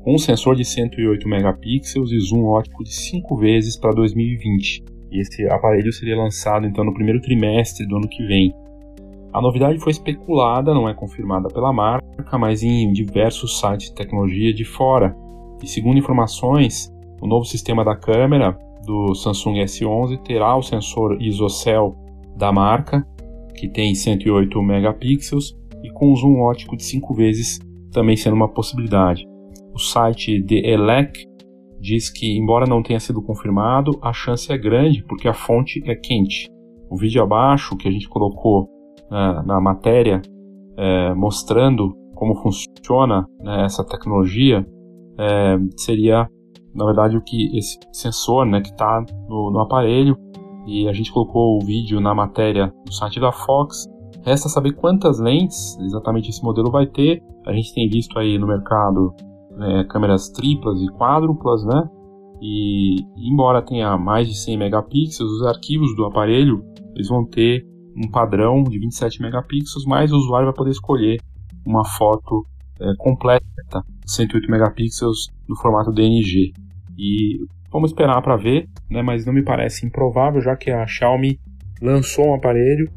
[0.00, 4.84] com um sensor de 108 megapixels e zoom óptico de 5 vezes para 2020.
[5.10, 8.52] E esse aparelho seria lançado então no primeiro trimestre do ano que vem.
[9.36, 14.50] A novidade foi especulada, não é confirmada pela marca, mas em diversos sites de tecnologia
[14.50, 15.14] de fora.
[15.62, 21.94] E segundo informações, o novo sistema da câmera do Samsung S11 terá o sensor ISOCELL
[22.34, 23.06] da marca
[23.54, 27.58] que tem 108 megapixels e com zoom ótico de 5 vezes
[27.92, 29.26] também sendo uma possibilidade.
[29.74, 31.26] O site The Elec
[31.78, 35.94] diz que, embora não tenha sido confirmado, a chance é grande porque a fonte é
[35.94, 36.48] quente.
[36.88, 38.74] O vídeo abaixo que a gente colocou
[39.10, 40.20] né, na matéria
[40.76, 44.66] é, mostrando como funciona né, essa tecnologia
[45.18, 46.28] é, seria,
[46.74, 50.16] na verdade, o que esse sensor né, que está no, no aparelho
[50.66, 53.86] e a gente colocou o vídeo na matéria do site da Fox.
[54.22, 57.22] Resta saber quantas lentes exatamente esse modelo vai ter.
[57.46, 59.14] A gente tem visto aí no mercado
[59.56, 61.88] né, câmeras triplas e quádruplas, né?
[62.42, 66.62] E embora tenha mais de 100 megapixels, os arquivos do aparelho
[66.94, 67.64] eles vão ter
[67.96, 71.20] um padrão de 27 megapixels, mas o usuário vai poder escolher
[71.64, 72.46] uma foto
[72.80, 73.44] é, completa,
[74.06, 76.52] 108 megapixels no formato DNG.
[76.98, 81.38] E Vamos esperar para ver, né, mas não me parece improvável, já que a Xiaomi
[81.82, 82.90] lançou um aparelho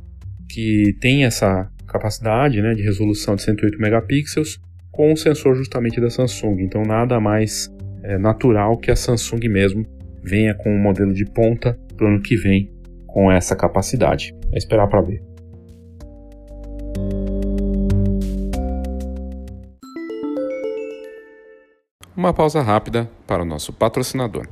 [0.47, 4.57] que tem essa capacidade né, de resolução de 108 megapixels
[4.89, 6.61] com o sensor justamente da Samsung.
[6.61, 7.69] Então nada mais
[8.03, 9.85] é, natural que a Samsung mesmo
[10.23, 12.71] venha com um modelo de ponta para o ano que vem
[13.05, 14.33] com essa capacidade.
[14.51, 15.23] É esperar para ver.
[22.15, 24.47] Uma pausa rápida para o nosso patrocinador.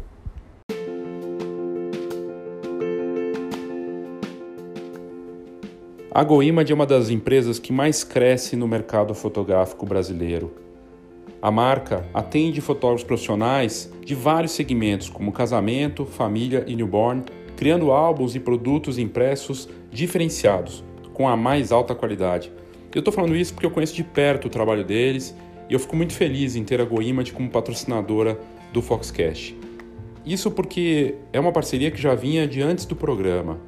[6.17, 10.51] A GoImage é uma das empresas que mais cresce no mercado fotográfico brasileiro.
[11.39, 17.23] A marca atende fotógrafos profissionais de vários segmentos, como casamento, família e newborn,
[17.57, 22.51] criando álbuns e produtos impressos diferenciados, com a mais alta qualidade.
[22.93, 25.35] Eu estou falando isso porque eu conheço de perto o trabalho deles
[25.67, 28.39] e eu fico muito feliz em ter a GoImage como patrocinadora
[28.71, 29.57] do Foxcast.
[30.23, 33.59] Isso porque é uma parceria que já vinha de antes do programa.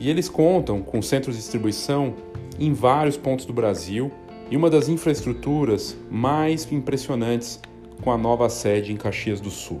[0.00, 2.14] E eles contam com centros de distribuição
[2.58, 4.12] em vários pontos do Brasil
[4.50, 7.60] e uma das infraestruturas mais impressionantes
[8.02, 9.80] com a nova sede em Caxias do Sul.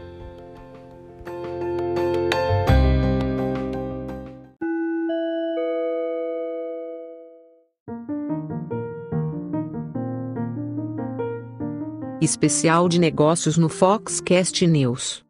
[12.21, 15.25] Especial de negócios no Foxcast News.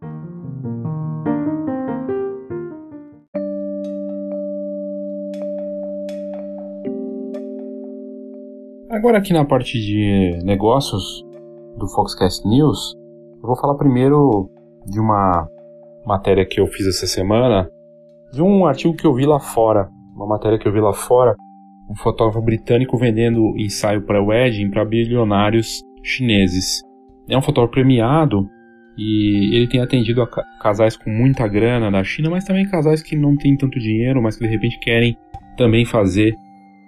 [8.90, 11.24] Agora aqui na parte de negócios
[11.78, 12.94] do Foxcast News,
[13.42, 14.50] eu vou falar primeiro
[14.86, 15.48] de uma
[16.06, 17.70] matéria que eu fiz essa semana,
[18.34, 21.38] de um artigo que eu vi lá fora, uma matéria que eu vi lá fora,
[21.90, 26.82] um fotógrafo britânico vendendo ensaio para wedding para bilionários chineses.
[27.30, 28.50] É um fotógrafo premiado
[28.98, 30.28] e ele tem atendido a
[30.62, 34.38] casais com muita grana da China, mas também casais que não têm tanto dinheiro, mas
[34.38, 35.18] que de repente querem
[35.58, 36.36] também fazer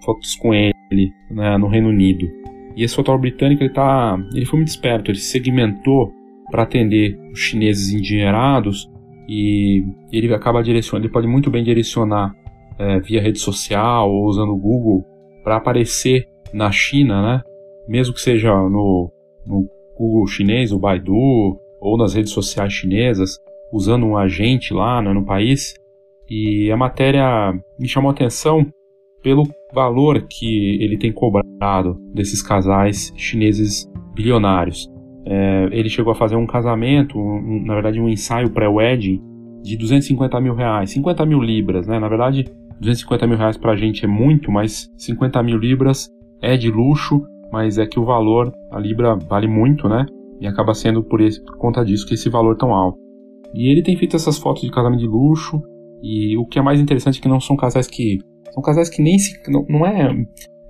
[0.03, 2.27] fotos com ele né, no Reino Unido.
[2.75, 6.11] E esse fotógrafo britânico ele, tá, ele foi muito esperto, ele segmentou
[6.51, 8.89] para atender os chineses endinheirados
[9.27, 12.35] e ele acaba direcionando, ele pode muito bem direcionar
[12.77, 15.05] é, via rede social ou usando o Google
[15.43, 17.41] para aparecer na China, né?
[17.87, 19.11] Mesmo que seja no,
[19.45, 19.67] no
[19.97, 23.37] Google chinês, o Baidu, ou nas redes sociais chinesas,
[23.71, 25.73] usando um agente lá né, no país.
[26.29, 28.65] E a matéria me chamou a atenção
[29.21, 34.89] pelo valor que ele tem cobrado desses casais chineses bilionários.
[35.25, 39.21] É, ele chegou a fazer um casamento, um, na verdade um ensaio pré-wedding
[39.61, 41.97] de 250 mil reais, 50 mil libras, né?
[41.97, 42.45] Na verdade,
[42.81, 46.09] 250 mil reais pra gente é muito, mas 50 mil libras
[46.41, 50.07] é de luxo, mas é que o valor, a libra vale muito, né?
[50.41, 52.97] E acaba sendo por, esse, por conta disso que esse valor é tão alto.
[53.53, 55.61] E ele tem feito essas fotos de casamento de luxo,
[56.01, 58.17] e o que é mais interessante é que não são casais que
[58.51, 59.39] são casais que nem se.
[59.51, 60.09] Não, não é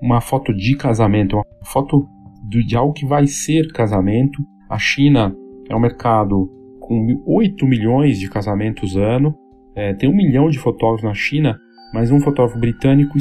[0.02, 2.06] uma foto de casamento, é uma foto
[2.50, 4.42] de, de algo que vai ser casamento.
[4.68, 5.34] A China
[5.70, 9.34] é um mercado com 8 milhões de casamentos ano,
[9.74, 11.58] é, tem um milhão de fotógrafos na China,
[11.94, 13.16] mas um fotógrafo britânico,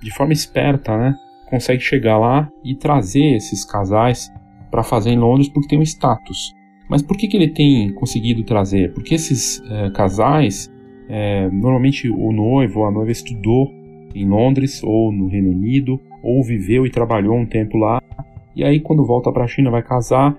[0.00, 1.14] de forma esperta, né,
[1.48, 4.30] consegue chegar lá e trazer esses casais
[4.70, 6.52] para fazer em Londres porque tem um status.
[6.88, 8.92] Mas por que, que ele tem conseguido trazer?
[8.92, 10.72] Porque esses é, casais,
[11.08, 13.70] é, normalmente o noivo ou a noiva estudou
[14.14, 18.02] em Londres ou no Reino Unido, ou viveu e trabalhou um tempo lá,
[18.56, 20.36] e aí quando volta para a China vai casar,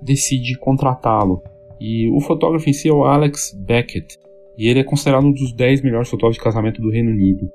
[0.00, 1.42] decide contratá-lo.
[1.80, 4.18] E o fotógrafo em si é o Alex Beckett,
[4.56, 7.48] e ele é considerado um dos 10 melhores fotógrafos de casamento do Reino Unido.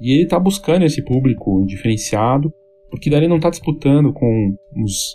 [0.00, 2.52] E ele está buscando esse público diferenciado,
[2.90, 5.14] porque daí ele não está disputando com os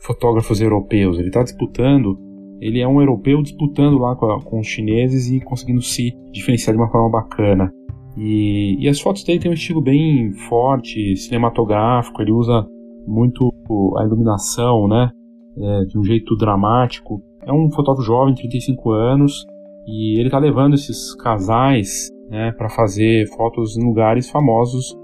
[0.00, 2.18] fotógrafos europeus, ele está disputando,
[2.60, 6.82] ele é um europeu disputando lá com, com os chineses e conseguindo se diferenciar de
[6.82, 7.72] uma forma bacana.
[8.16, 12.66] E, e, as fotos dele têm um estilo bem forte, cinematográfico, ele usa
[13.06, 13.52] muito
[13.96, 15.10] a iluminação, né?
[15.56, 17.22] É, de um jeito dramático.
[17.46, 19.46] É um fotógrafo jovem, 35 anos,
[19.86, 24.96] e ele está levando esses casais né, para fazer fotos em lugares famosos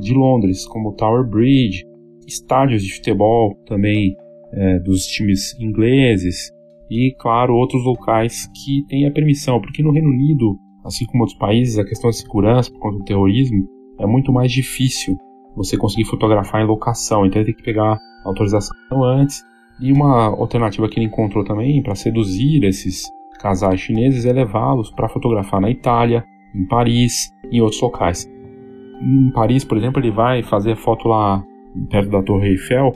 [0.00, 1.84] de Londres, como Tower Bridge,
[2.26, 4.16] estádios de futebol também
[4.52, 6.50] é, dos times ingleses
[6.90, 11.38] e, claro, outros locais que têm a permissão, porque no Reino Unido assim como outros
[11.38, 13.66] países, a questão da segurança por conta do terrorismo
[14.00, 15.16] é muito mais difícil
[15.54, 19.42] você conseguir fotografar em locação, então tem que pegar autorização antes.
[19.80, 23.02] E uma alternativa que ele encontrou também para seduzir esses
[23.38, 26.24] casais chineses é levá-los para fotografar na Itália,
[26.54, 28.28] em Paris, em outros locais.
[29.00, 31.42] Em Paris, por exemplo, ele vai fazer foto lá
[31.90, 32.92] perto da Torre Eiffel,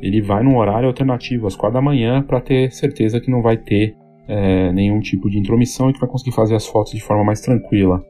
[0.00, 3.56] ele vai num horário alternativo, às quatro da manhã, para ter certeza que não vai
[3.56, 3.96] ter
[4.28, 7.40] é, nenhum tipo de intromissão e que vai conseguir fazer as fotos de forma mais
[7.40, 8.04] tranquila.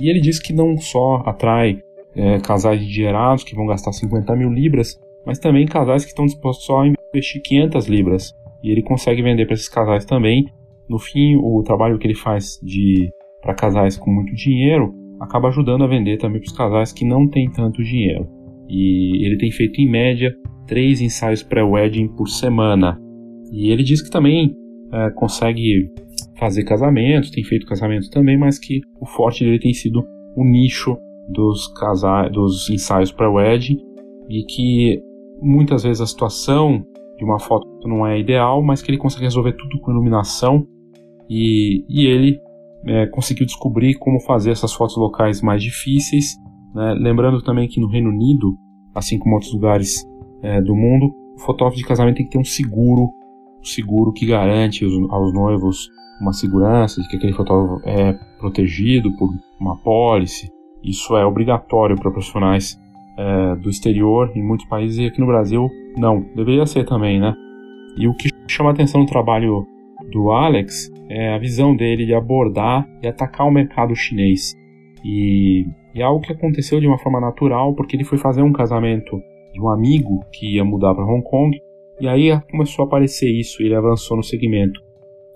[0.00, 1.80] E ele diz que não só atrai
[2.16, 6.64] é, casais endinheirados que vão gastar 50 mil libras, mas também casais que estão dispostos
[6.64, 8.32] só a investir 500 libras.
[8.62, 10.46] E ele consegue vender para esses casais também.
[10.88, 13.10] No fim, o trabalho que ele faz de
[13.44, 17.28] para casais com muito dinheiro acaba ajudando a vender também para os casais que não
[17.28, 18.26] têm tanto dinheiro.
[18.68, 20.34] E ele tem feito em média
[20.66, 22.98] três ensaios pré-wedding por semana.
[23.52, 24.54] E ele diz que também
[24.92, 25.90] é, consegue
[26.38, 30.02] fazer casamentos, tem feito casamentos também, mas que o forte dele tem sido
[30.36, 30.96] o nicho
[31.28, 33.78] dos, casa dos ensaios para wedding
[34.28, 35.00] e que
[35.40, 36.84] muitas vezes a situação
[37.16, 40.66] de uma foto não é ideal, mas que ele consegue resolver tudo com iluminação
[41.28, 42.40] e, e ele
[42.86, 46.36] é, conseguiu descobrir como fazer essas fotos locais mais difíceis.
[46.74, 46.94] Né?
[46.94, 48.56] Lembrando também que no Reino Unido,
[48.94, 50.04] assim como outros lugares
[50.42, 53.10] é, do mundo, o fotógrafo de casamento tem que ter um seguro,
[53.60, 55.88] um seguro que garante aos, aos noivos
[56.20, 59.30] uma segurança de que aquele fotógrafo é protegido por
[59.60, 60.48] uma pólice.
[60.82, 62.78] Isso é obrigatório para profissionais
[63.16, 67.34] é, do exterior em muitos países e aqui no Brasil não, deveria ser também, né?
[67.96, 69.66] E o que chama a atenção no trabalho
[70.12, 74.54] do Alex é a visão dele de abordar e atacar o mercado chinês.
[75.04, 78.52] E, e é algo que aconteceu de uma forma natural, porque ele foi fazer um
[78.52, 79.20] casamento
[79.52, 81.56] de um amigo que ia mudar para Hong Kong,
[82.00, 84.80] e aí começou a aparecer isso e ele avançou no segmento.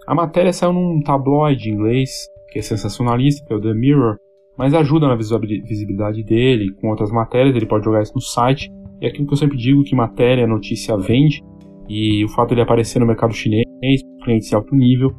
[0.07, 2.11] A matéria saiu num tabloide inglês,
[2.51, 4.17] que é sensacionalista, que é o The Mirror,
[4.57, 8.69] mas ajuda na visibilidade dele, com outras matérias, ele pode jogar isso no site.
[9.01, 11.41] E é aquilo que eu sempre digo, que matéria, notícia vende,
[11.89, 13.65] e o fato de ele aparecer no mercado chinês,
[14.25, 15.15] clientes de alto nível,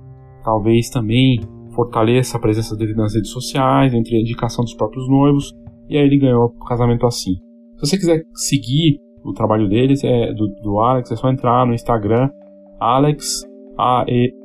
[0.49, 1.39] talvez também
[1.75, 5.55] fortaleça a presença dele nas redes sociais, entre a indicação dos próprios noivos,
[5.87, 7.35] e aí ele ganhou o casamento assim.
[7.75, 11.75] Se você quiser seguir o trabalho deles, é, do, do Alex, é só entrar no
[11.75, 12.31] Instagram,
[12.79, 13.47] Alex,
[13.77, 14.39] A-E-A-L-E-X,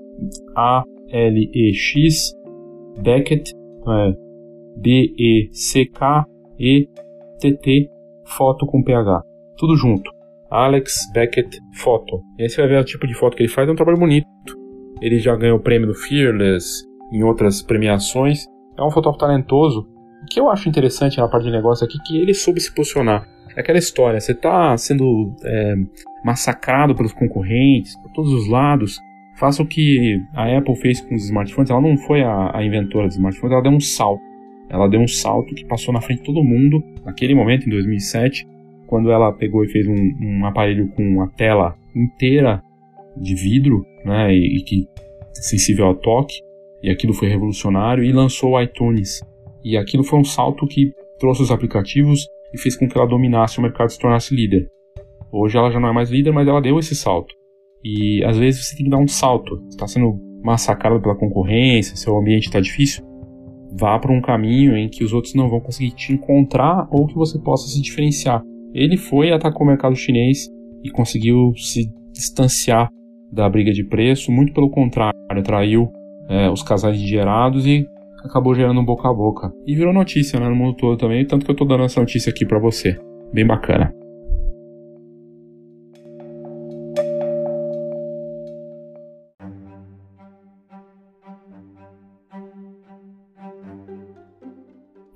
[3.02, 3.54] Beckett,
[3.88, 4.12] é,
[4.76, 5.50] B-E-C-K-E-T-T,
[8.26, 9.22] foto com PH.
[9.56, 10.12] Tudo junto.
[10.50, 12.20] Alex Beckett Foto.
[12.38, 13.98] E aí você vai ver o tipo de foto que ele faz, é um trabalho
[13.98, 14.63] bonito.
[15.00, 18.46] Ele já ganhou o prêmio do Fearless em outras premiações.
[18.76, 19.86] É um fotógrafo talentoso.
[20.22, 22.74] O que eu acho interessante na parte de negócio aqui é que ele soube se
[22.74, 23.28] posicionar.
[23.56, 25.74] É aquela história, você está sendo é,
[26.24, 28.98] massacrado pelos concorrentes, por todos os lados.
[29.36, 31.70] Faça o que a Apple fez com os smartphones.
[31.70, 34.22] Ela não foi a, a inventora dos smartphones, ela deu um salto.
[34.68, 38.46] Ela deu um salto que passou na frente de todo mundo naquele momento, em 2007,
[38.86, 42.62] quando ela pegou e fez um, um aparelho com uma tela inteira
[43.16, 44.88] de vidro, né, e, e que
[45.32, 46.40] sensível ao toque,
[46.82, 49.20] e aquilo foi revolucionário, e lançou o iTunes.
[49.64, 53.58] E aquilo foi um salto que trouxe os aplicativos e fez com que ela dominasse
[53.58, 54.68] o mercado e se tornasse líder.
[55.32, 57.34] Hoje ela já não é mais líder, mas ela deu esse salto.
[57.82, 59.60] E às vezes você tem que dar um salto.
[59.68, 63.04] Está sendo massacrado pela concorrência, seu ambiente está difícil
[63.76, 67.14] vá para um caminho em que os outros não vão conseguir te encontrar ou que
[67.14, 68.42] você possa se diferenciar.
[68.72, 70.48] Ele foi atacou o mercado chinês
[70.82, 72.88] e conseguiu se distanciar
[73.32, 75.90] da briga de preço, muito pelo contrário, atraiu
[76.28, 77.86] é, os casais gerados e
[78.24, 79.52] acabou gerando um boca a boca.
[79.66, 82.30] E virou notícia né, no mundo todo também, tanto que eu estou dando essa notícia
[82.30, 82.98] aqui para você.
[83.32, 83.92] Bem bacana.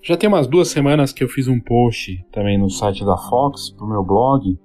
[0.08, 3.68] Já tem umas duas semanas que eu fiz um post também no site da Fox,
[3.76, 4.58] pro meu blog,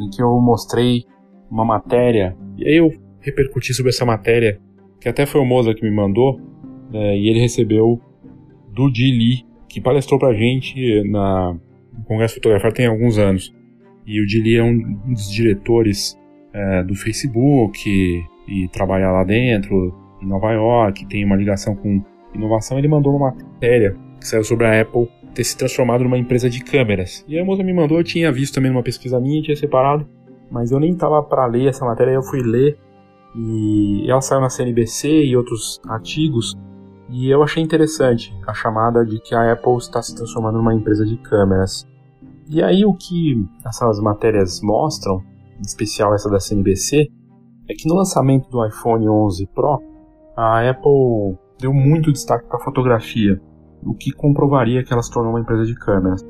[0.00, 1.04] em que eu mostrei
[1.48, 4.60] uma matéria, e aí eu repercuti sobre essa matéria,
[5.00, 6.40] que até foi o Moza que me mandou,
[6.90, 8.00] né, e ele recebeu
[8.72, 11.56] do Di Lee, que palestrou pra gente na,
[11.96, 13.54] no Congresso Fotografar tem alguns anos.
[14.06, 16.18] E o Di Lee é um dos diretores
[16.52, 22.02] é, do Facebook e, e trabalha lá dentro, em Nova York, tem uma ligação com
[22.34, 22.78] inovação.
[22.78, 26.64] Ele mandou uma matéria que saiu sobre a Apple ter se transformado numa empresa de
[26.64, 27.24] câmeras.
[27.28, 30.08] E a moça me mandou, eu tinha visto também numa pesquisa minha, tinha separado,
[30.50, 32.78] mas eu nem estava para ler essa matéria, eu fui ler
[33.34, 36.56] e ela saiu na CNBC e outros artigos
[37.10, 41.06] e eu achei interessante a chamada de que a Apple está se transformando numa empresa
[41.06, 41.86] de câmeras.
[42.48, 45.22] E aí o que essas matérias mostram,
[45.58, 47.08] em especial essa da CNBC,
[47.68, 49.82] é que no lançamento do iPhone 11 Pro,
[50.36, 53.40] a Apple deu muito destaque para a fotografia
[53.82, 56.24] o que comprovaria que ela se tornou uma empresa de câmeras.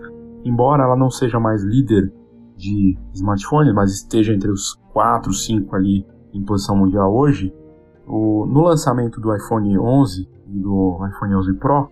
[0.45, 2.13] Embora ela não seja mais líder
[2.59, 6.05] de smartphones, mas esteja entre os 4, 5 ali
[6.35, 7.55] em posição mundial hoje,
[8.07, 11.89] o, no lançamento do iPhone 11 e do iPhone 11 Pro,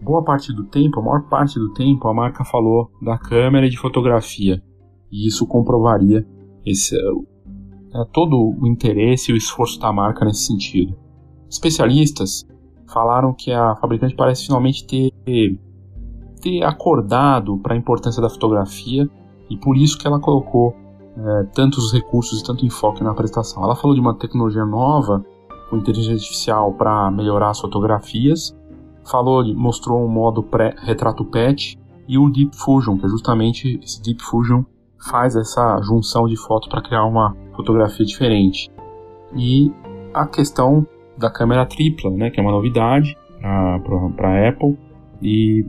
[0.00, 3.70] boa parte do tempo, a maior parte do tempo, a marca falou da câmera e
[3.70, 4.62] de fotografia.
[5.10, 6.26] E isso comprovaria
[6.64, 10.94] esse, é, todo o interesse e o esforço da marca nesse sentido.
[11.48, 12.46] Especialistas
[12.92, 15.10] falaram que a fabricante parece finalmente ter,
[16.40, 19.08] ter acordado para a importância da fotografia
[19.50, 20.74] e por isso que ela colocou
[21.16, 23.62] é, tantos recursos e tanto enfoque na prestação.
[23.62, 25.24] Ela falou de uma tecnologia nova
[25.70, 28.56] com inteligência artificial para melhorar as fotografias,
[29.04, 31.78] falou mostrou um modo pré, retrato PET
[32.08, 34.64] e o Deep Fusion, que é justamente esse Deep Fusion
[34.98, 38.70] faz essa junção de fotos para criar uma fotografia diferente.
[39.36, 39.72] E
[40.12, 40.86] a questão
[41.16, 43.16] da câmera tripla, né, que é uma novidade
[44.16, 44.78] para a Apple.
[45.22, 45.66] E,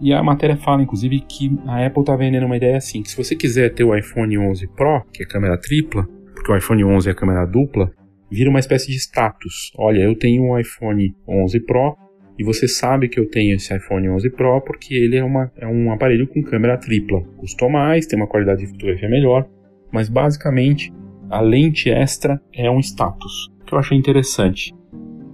[0.00, 3.16] e a matéria fala, inclusive, que a Apple está vendendo uma ideia assim, que se
[3.16, 6.84] você quiser ter o iPhone 11 Pro, que é câmera tripla, porque que o iPhone
[6.84, 7.90] 11 é câmera dupla,
[8.30, 9.72] vira uma espécie de status.
[9.76, 11.96] Olha, eu tenho um iPhone 11 Pro
[12.38, 15.66] e você sabe que eu tenho esse iPhone 11 Pro porque ele é, uma, é
[15.66, 17.22] um aparelho com câmera tripla.
[17.36, 19.46] Custou mais, tem uma qualidade de fotografia melhor,
[19.92, 20.90] mas basicamente
[21.28, 24.74] a lente extra é um status, que eu achei interessante.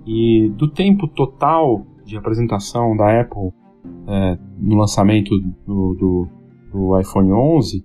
[0.07, 3.51] E do tempo total de apresentação da Apple
[4.09, 5.31] é, no lançamento
[5.67, 6.29] do, do,
[6.73, 7.85] do iPhone 11,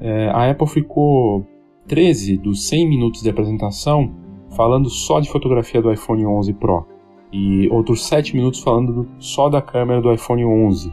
[0.00, 1.46] é, a Apple ficou
[1.86, 4.12] 13 dos 100 minutos de apresentação
[4.56, 6.86] falando só de fotografia do iPhone 11 Pro
[7.32, 10.92] e outros 7 minutos falando só da câmera do iPhone 11,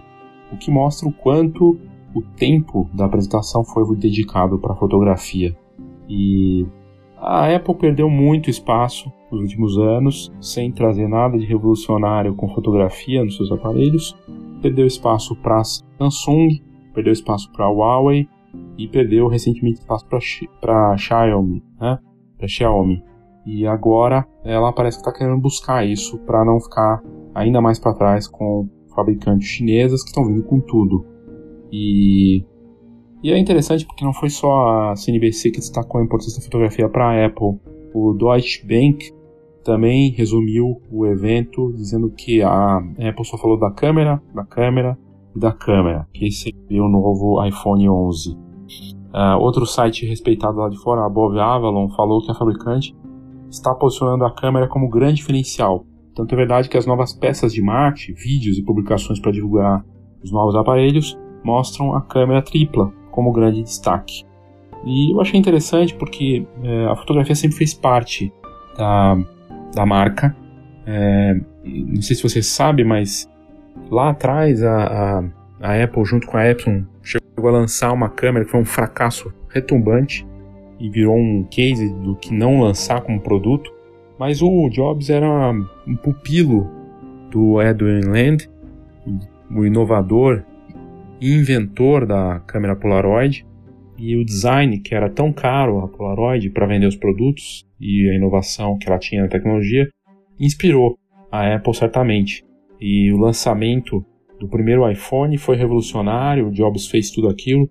[0.51, 1.80] o que mostra o quanto
[2.14, 5.55] o tempo da apresentação foi dedicado para fotografia.
[6.08, 6.66] E
[7.18, 13.24] a Apple perdeu muito espaço nos últimos anos, sem trazer nada de revolucionário com fotografia
[13.24, 14.16] nos seus aparelhos.
[14.62, 16.62] Perdeu espaço para Samsung,
[16.93, 18.28] perdeu espaço para Huawei
[18.78, 20.05] e perdeu recentemente espaço
[20.60, 21.99] para Xiaomi, né?
[22.38, 23.03] Para Xiaomi.
[23.45, 27.01] E agora ela parece que está querendo buscar isso para não ficar
[27.34, 31.05] ainda mais para trás com fabricantes chinesas que estão vindo com tudo.
[31.72, 32.43] E,
[33.24, 36.89] e é interessante porque não foi só a CNBC que destacou a importância da fotografia
[36.89, 37.60] para a Apple.
[37.93, 39.12] O Deutsche Bank
[39.68, 44.97] também resumiu o evento dizendo que a Apple só falou da câmera, da câmera
[45.36, 48.32] e da câmera, que seria o novo iPhone 11.
[48.32, 48.38] Uh,
[49.11, 52.95] ah, outro site respeitado lá de fora, a Bob Avalon, falou que a fabricante
[53.49, 55.86] está posicionando a câmera como grande diferencial.
[56.15, 59.84] Tanto é verdade que as novas peças de marketing, vídeos e publicações para divulgar
[60.24, 64.24] os novos aparelhos mostram a câmera tripla como grande destaque.
[64.86, 68.32] E eu achei interessante porque é, a fotografia sempre fez parte
[68.78, 69.18] da,
[69.74, 70.36] da marca.
[70.86, 73.30] É, não sei se você sabe, mas
[73.89, 75.24] lá atrás a, a,
[75.61, 79.34] a, Apple, junto com a Epson, chegou a lançar uma câmera que foi um fracasso
[79.49, 80.26] retumbante
[80.80, 83.72] e virou um case do que não lançar como produto.
[84.20, 85.51] Mas o Jobs era
[85.86, 86.70] um pupilo
[87.30, 88.49] do Edwin Land,
[89.49, 90.43] o inovador
[91.22, 93.47] e inventor da câmera Polaroid.
[93.98, 98.16] E o design, que era tão caro a Polaroid para vender os produtos, e a
[98.16, 99.89] inovação que ela tinha na tecnologia,
[100.39, 100.98] inspirou
[101.32, 102.43] a Apple certamente.
[102.80, 104.06] E o lançamento
[104.39, 107.68] do primeiro iPhone foi revolucionário, o Jobs fez tudo aquilo.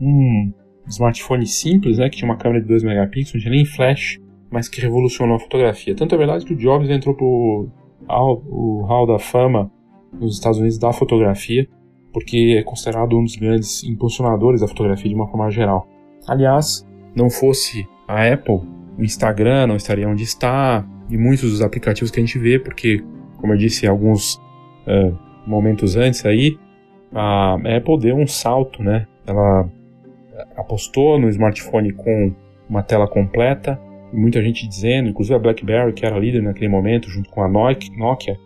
[0.00, 0.52] Um
[0.86, 4.20] smartphone simples, né, que tinha uma câmera de 2 megapixels, não tinha nem flash,
[4.50, 5.94] mas que revolucionou a fotografia.
[5.94, 7.68] Tanto é verdade que o Jobs entrou pro
[8.06, 9.72] o Hall da Fama
[10.20, 11.66] nos Estados Unidos da fotografia,
[12.14, 15.88] porque é considerado um dos grandes impulsionadores da fotografia de uma forma geral.
[16.26, 18.60] Aliás, não fosse a Apple,
[18.96, 23.02] o Instagram não estaria onde está, e muitos dos aplicativos que a gente vê, porque,
[23.38, 24.36] como eu disse alguns
[24.86, 26.56] uh, momentos antes aí,
[27.12, 29.06] a Apple deu um salto, né?
[29.26, 29.68] Ela
[30.56, 32.32] apostou no smartphone com
[32.68, 33.78] uma tela completa,
[34.12, 38.36] muita gente dizendo, inclusive a BlackBerry, que era líder naquele momento, junto com a Nokia,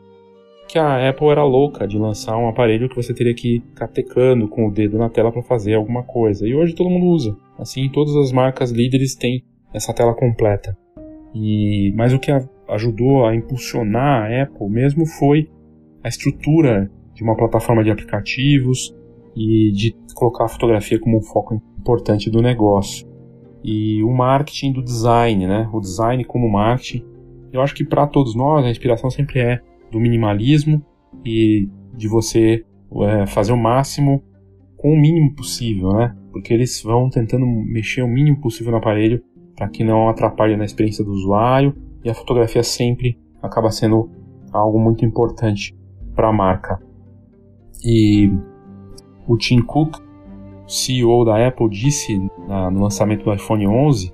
[0.69, 4.47] que a Apple era louca de lançar um aparelho que você teria que ficar tecando
[4.47, 6.47] com o dedo na tela para fazer alguma coisa.
[6.47, 7.35] E hoje todo mundo usa.
[7.59, 9.43] Assim, todas as marcas líderes têm
[9.73, 10.77] essa tela completa.
[11.35, 12.31] E mas o que
[12.69, 15.51] ajudou a impulsionar a Apple mesmo foi
[16.05, 18.95] a estrutura de uma plataforma de aplicativos
[19.35, 23.09] e de colocar a fotografia como um foco importante do negócio.
[23.65, 25.69] E o marketing do design, né?
[25.73, 27.05] O design como marketing.
[27.53, 29.61] Eu acho que para todos nós a inspiração sempre é
[29.91, 30.85] do minimalismo
[31.25, 32.65] e de você
[33.03, 34.23] é, fazer o máximo
[34.77, 36.17] com o mínimo possível, né?
[36.31, 39.23] Porque eles vão tentando mexer o mínimo possível no aparelho
[39.57, 41.75] para que não atrapalhe na experiência do usuário
[42.05, 44.09] e a fotografia sempre acaba sendo
[44.53, 45.77] algo muito importante
[46.15, 46.81] para a marca.
[47.85, 48.31] E
[49.27, 49.99] o Tim Cook
[50.67, 54.13] CEO da Apple disse na, no lançamento do iPhone 11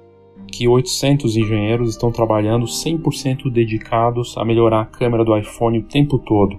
[0.57, 6.18] que 800 engenheiros estão trabalhando 100% dedicados a melhorar a câmera do iPhone o tempo
[6.18, 6.59] todo.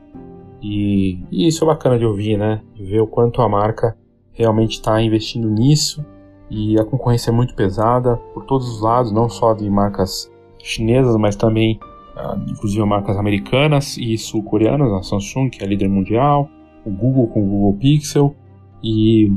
[0.61, 2.61] E, e isso é bacana de ouvir, né?
[2.73, 3.97] De ver o quanto a marca
[4.33, 6.05] realmente está investindo nisso.
[6.49, 10.31] E a concorrência é muito pesada por todos os lados, não só de marcas
[10.61, 11.79] chinesas, mas também,
[12.17, 16.49] uh, inclusive, marcas americanas e sul-coreanas, a Samsung, que é líder mundial,
[16.85, 18.35] o Google com o Google Pixel.
[18.83, 19.31] E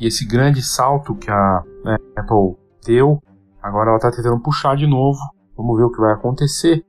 [0.00, 2.56] e esse grande salto que a né, Apple
[2.86, 3.20] deu,
[3.62, 5.18] agora ela está tentando puxar de novo.
[5.56, 6.84] Vamos ver o que vai acontecer.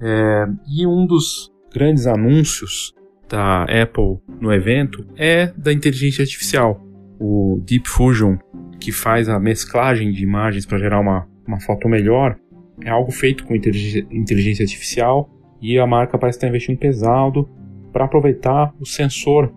[0.00, 2.92] É, e um dos grandes anúncios
[3.28, 6.80] da Apple no evento é da inteligência artificial,
[7.18, 8.36] o Deep Fusion,
[8.78, 12.36] que faz a mesclagem de imagens para gerar uma, uma foto melhor.
[12.82, 17.48] É algo feito com inteligência artificial e a marca parece estar investindo pesado
[17.92, 19.52] para aproveitar o sensor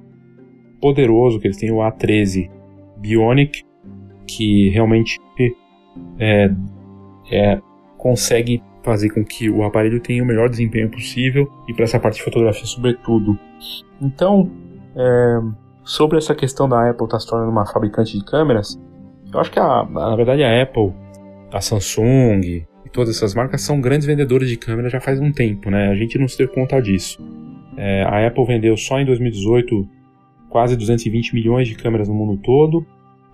[0.80, 2.50] poderoso que eles têm, o A13
[2.98, 3.64] Bionic,
[4.28, 5.20] que realmente
[6.20, 6.50] é,
[7.32, 7.62] é,
[7.98, 12.16] consegue fazer com que o aparelho tenha o melhor desempenho possível e para essa parte
[12.18, 13.38] de fotografia sobretudo.
[14.02, 14.50] Então,
[14.96, 15.40] é,
[15.84, 18.80] sobre essa questão da Apple estar tá se tornando uma fabricante de câmeras,
[19.34, 20.94] eu acho que a, na verdade a Apple,
[21.52, 22.42] a Samsung
[22.86, 25.90] e todas essas marcas são grandes vendedores de câmeras já faz um tempo, né?
[25.90, 27.22] A gente não se deu conta disso.
[27.76, 29.88] É, a Apple vendeu só em 2018
[30.50, 32.86] quase 220 milhões de câmeras no mundo todo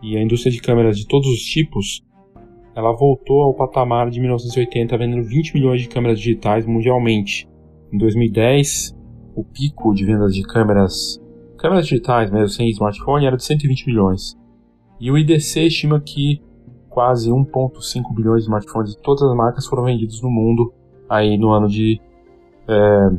[0.01, 2.03] e a indústria de câmeras de todos os tipos
[2.76, 7.47] ela voltou ao patamar de 1980, vendendo 20 milhões de câmeras digitais mundialmente.
[7.91, 8.95] Em 2010,
[9.36, 11.21] o pico de vendas de câmeras,
[11.57, 14.36] câmeras digitais mesmo, sem smartphone, era de 120 milhões.
[14.99, 16.41] E o IDC estima que
[16.89, 20.74] quase 1,5 bilhões de smartphones de todas as marcas foram vendidos no mundo
[21.09, 21.99] aí no ano de.
[22.67, 23.09] É,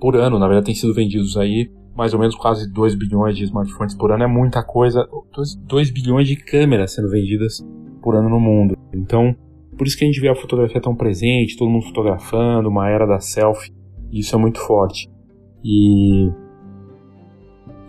[0.00, 3.44] por ano, na verdade, tem sido vendidos aí mais ou menos quase 2 bilhões de
[3.44, 4.24] smartphones por ano.
[4.24, 5.08] É muita coisa.
[5.34, 7.64] 2, 2 bilhões de câmeras sendo vendidas
[8.04, 8.76] por ano no mundo.
[8.92, 9.34] Então,
[9.78, 13.06] por isso que a gente vê a fotografia tão presente, todo mundo fotografando, uma era
[13.06, 13.72] da selfie,
[14.12, 15.10] isso é muito forte.
[15.64, 16.30] E,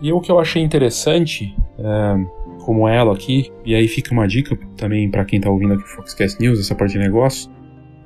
[0.00, 4.58] e o que eu achei interessante, é, como ela aqui, e aí fica uma dica
[4.76, 7.52] também para quem está ouvindo aqui o Foxcast News, essa parte de negócio,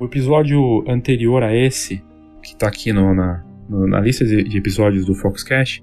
[0.01, 2.03] o episódio anterior a esse,
[2.43, 5.83] que está aqui no, na, no, na lista de, de, episódios do Foxcast,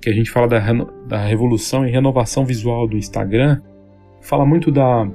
[0.00, 0.60] que a gente fala da,
[1.06, 3.60] da revolução e renovação visual do Instagram,
[4.22, 5.08] fala muito da,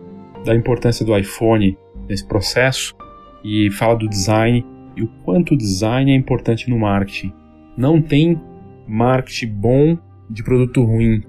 [0.44, 1.78] da importância do iPhone
[2.08, 2.96] nesse processo
[3.44, 4.66] e fala do design
[4.96, 7.34] e o quanto o design é importante no marketing.
[7.78, 8.40] Não tem
[8.88, 9.98] marketing bom
[10.30, 11.24] de produto ruim.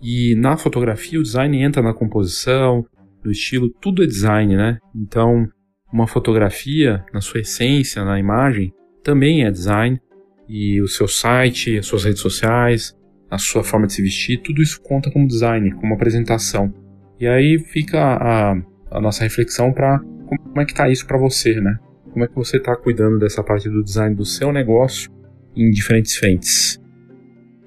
[0.00, 2.84] E na fotografia o design entra na composição,
[3.24, 4.78] no estilo, tudo é design, né?
[4.94, 5.48] Então,
[5.92, 10.00] uma fotografia, na sua essência, na imagem, também é design.
[10.48, 12.96] E o seu site, as suas redes sociais,
[13.30, 16.72] a sua forma de se vestir, tudo isso conta como design, como apresentação.
[17.20, 18.52] E aí fica a,
[18.90, 21.78] a nossa reflexão para como é que tá isso para você, né?
[22.12, 25.10] Como é que você está cuidando dessa parte do design do seu negócio
[25.56, 26.80] em diferentes frentes.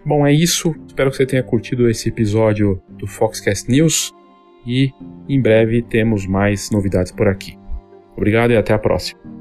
[0.06, 0.74] Bom, é isso.
[0.88, 4.14] Espero que você tenha curtido esse episódio do Foxcast News
[4.66, 4.90] e
[5.28, 7.58] em breve temos mais novidades por aqui.
[8.16, 9.41] Obrigado e até a próxima.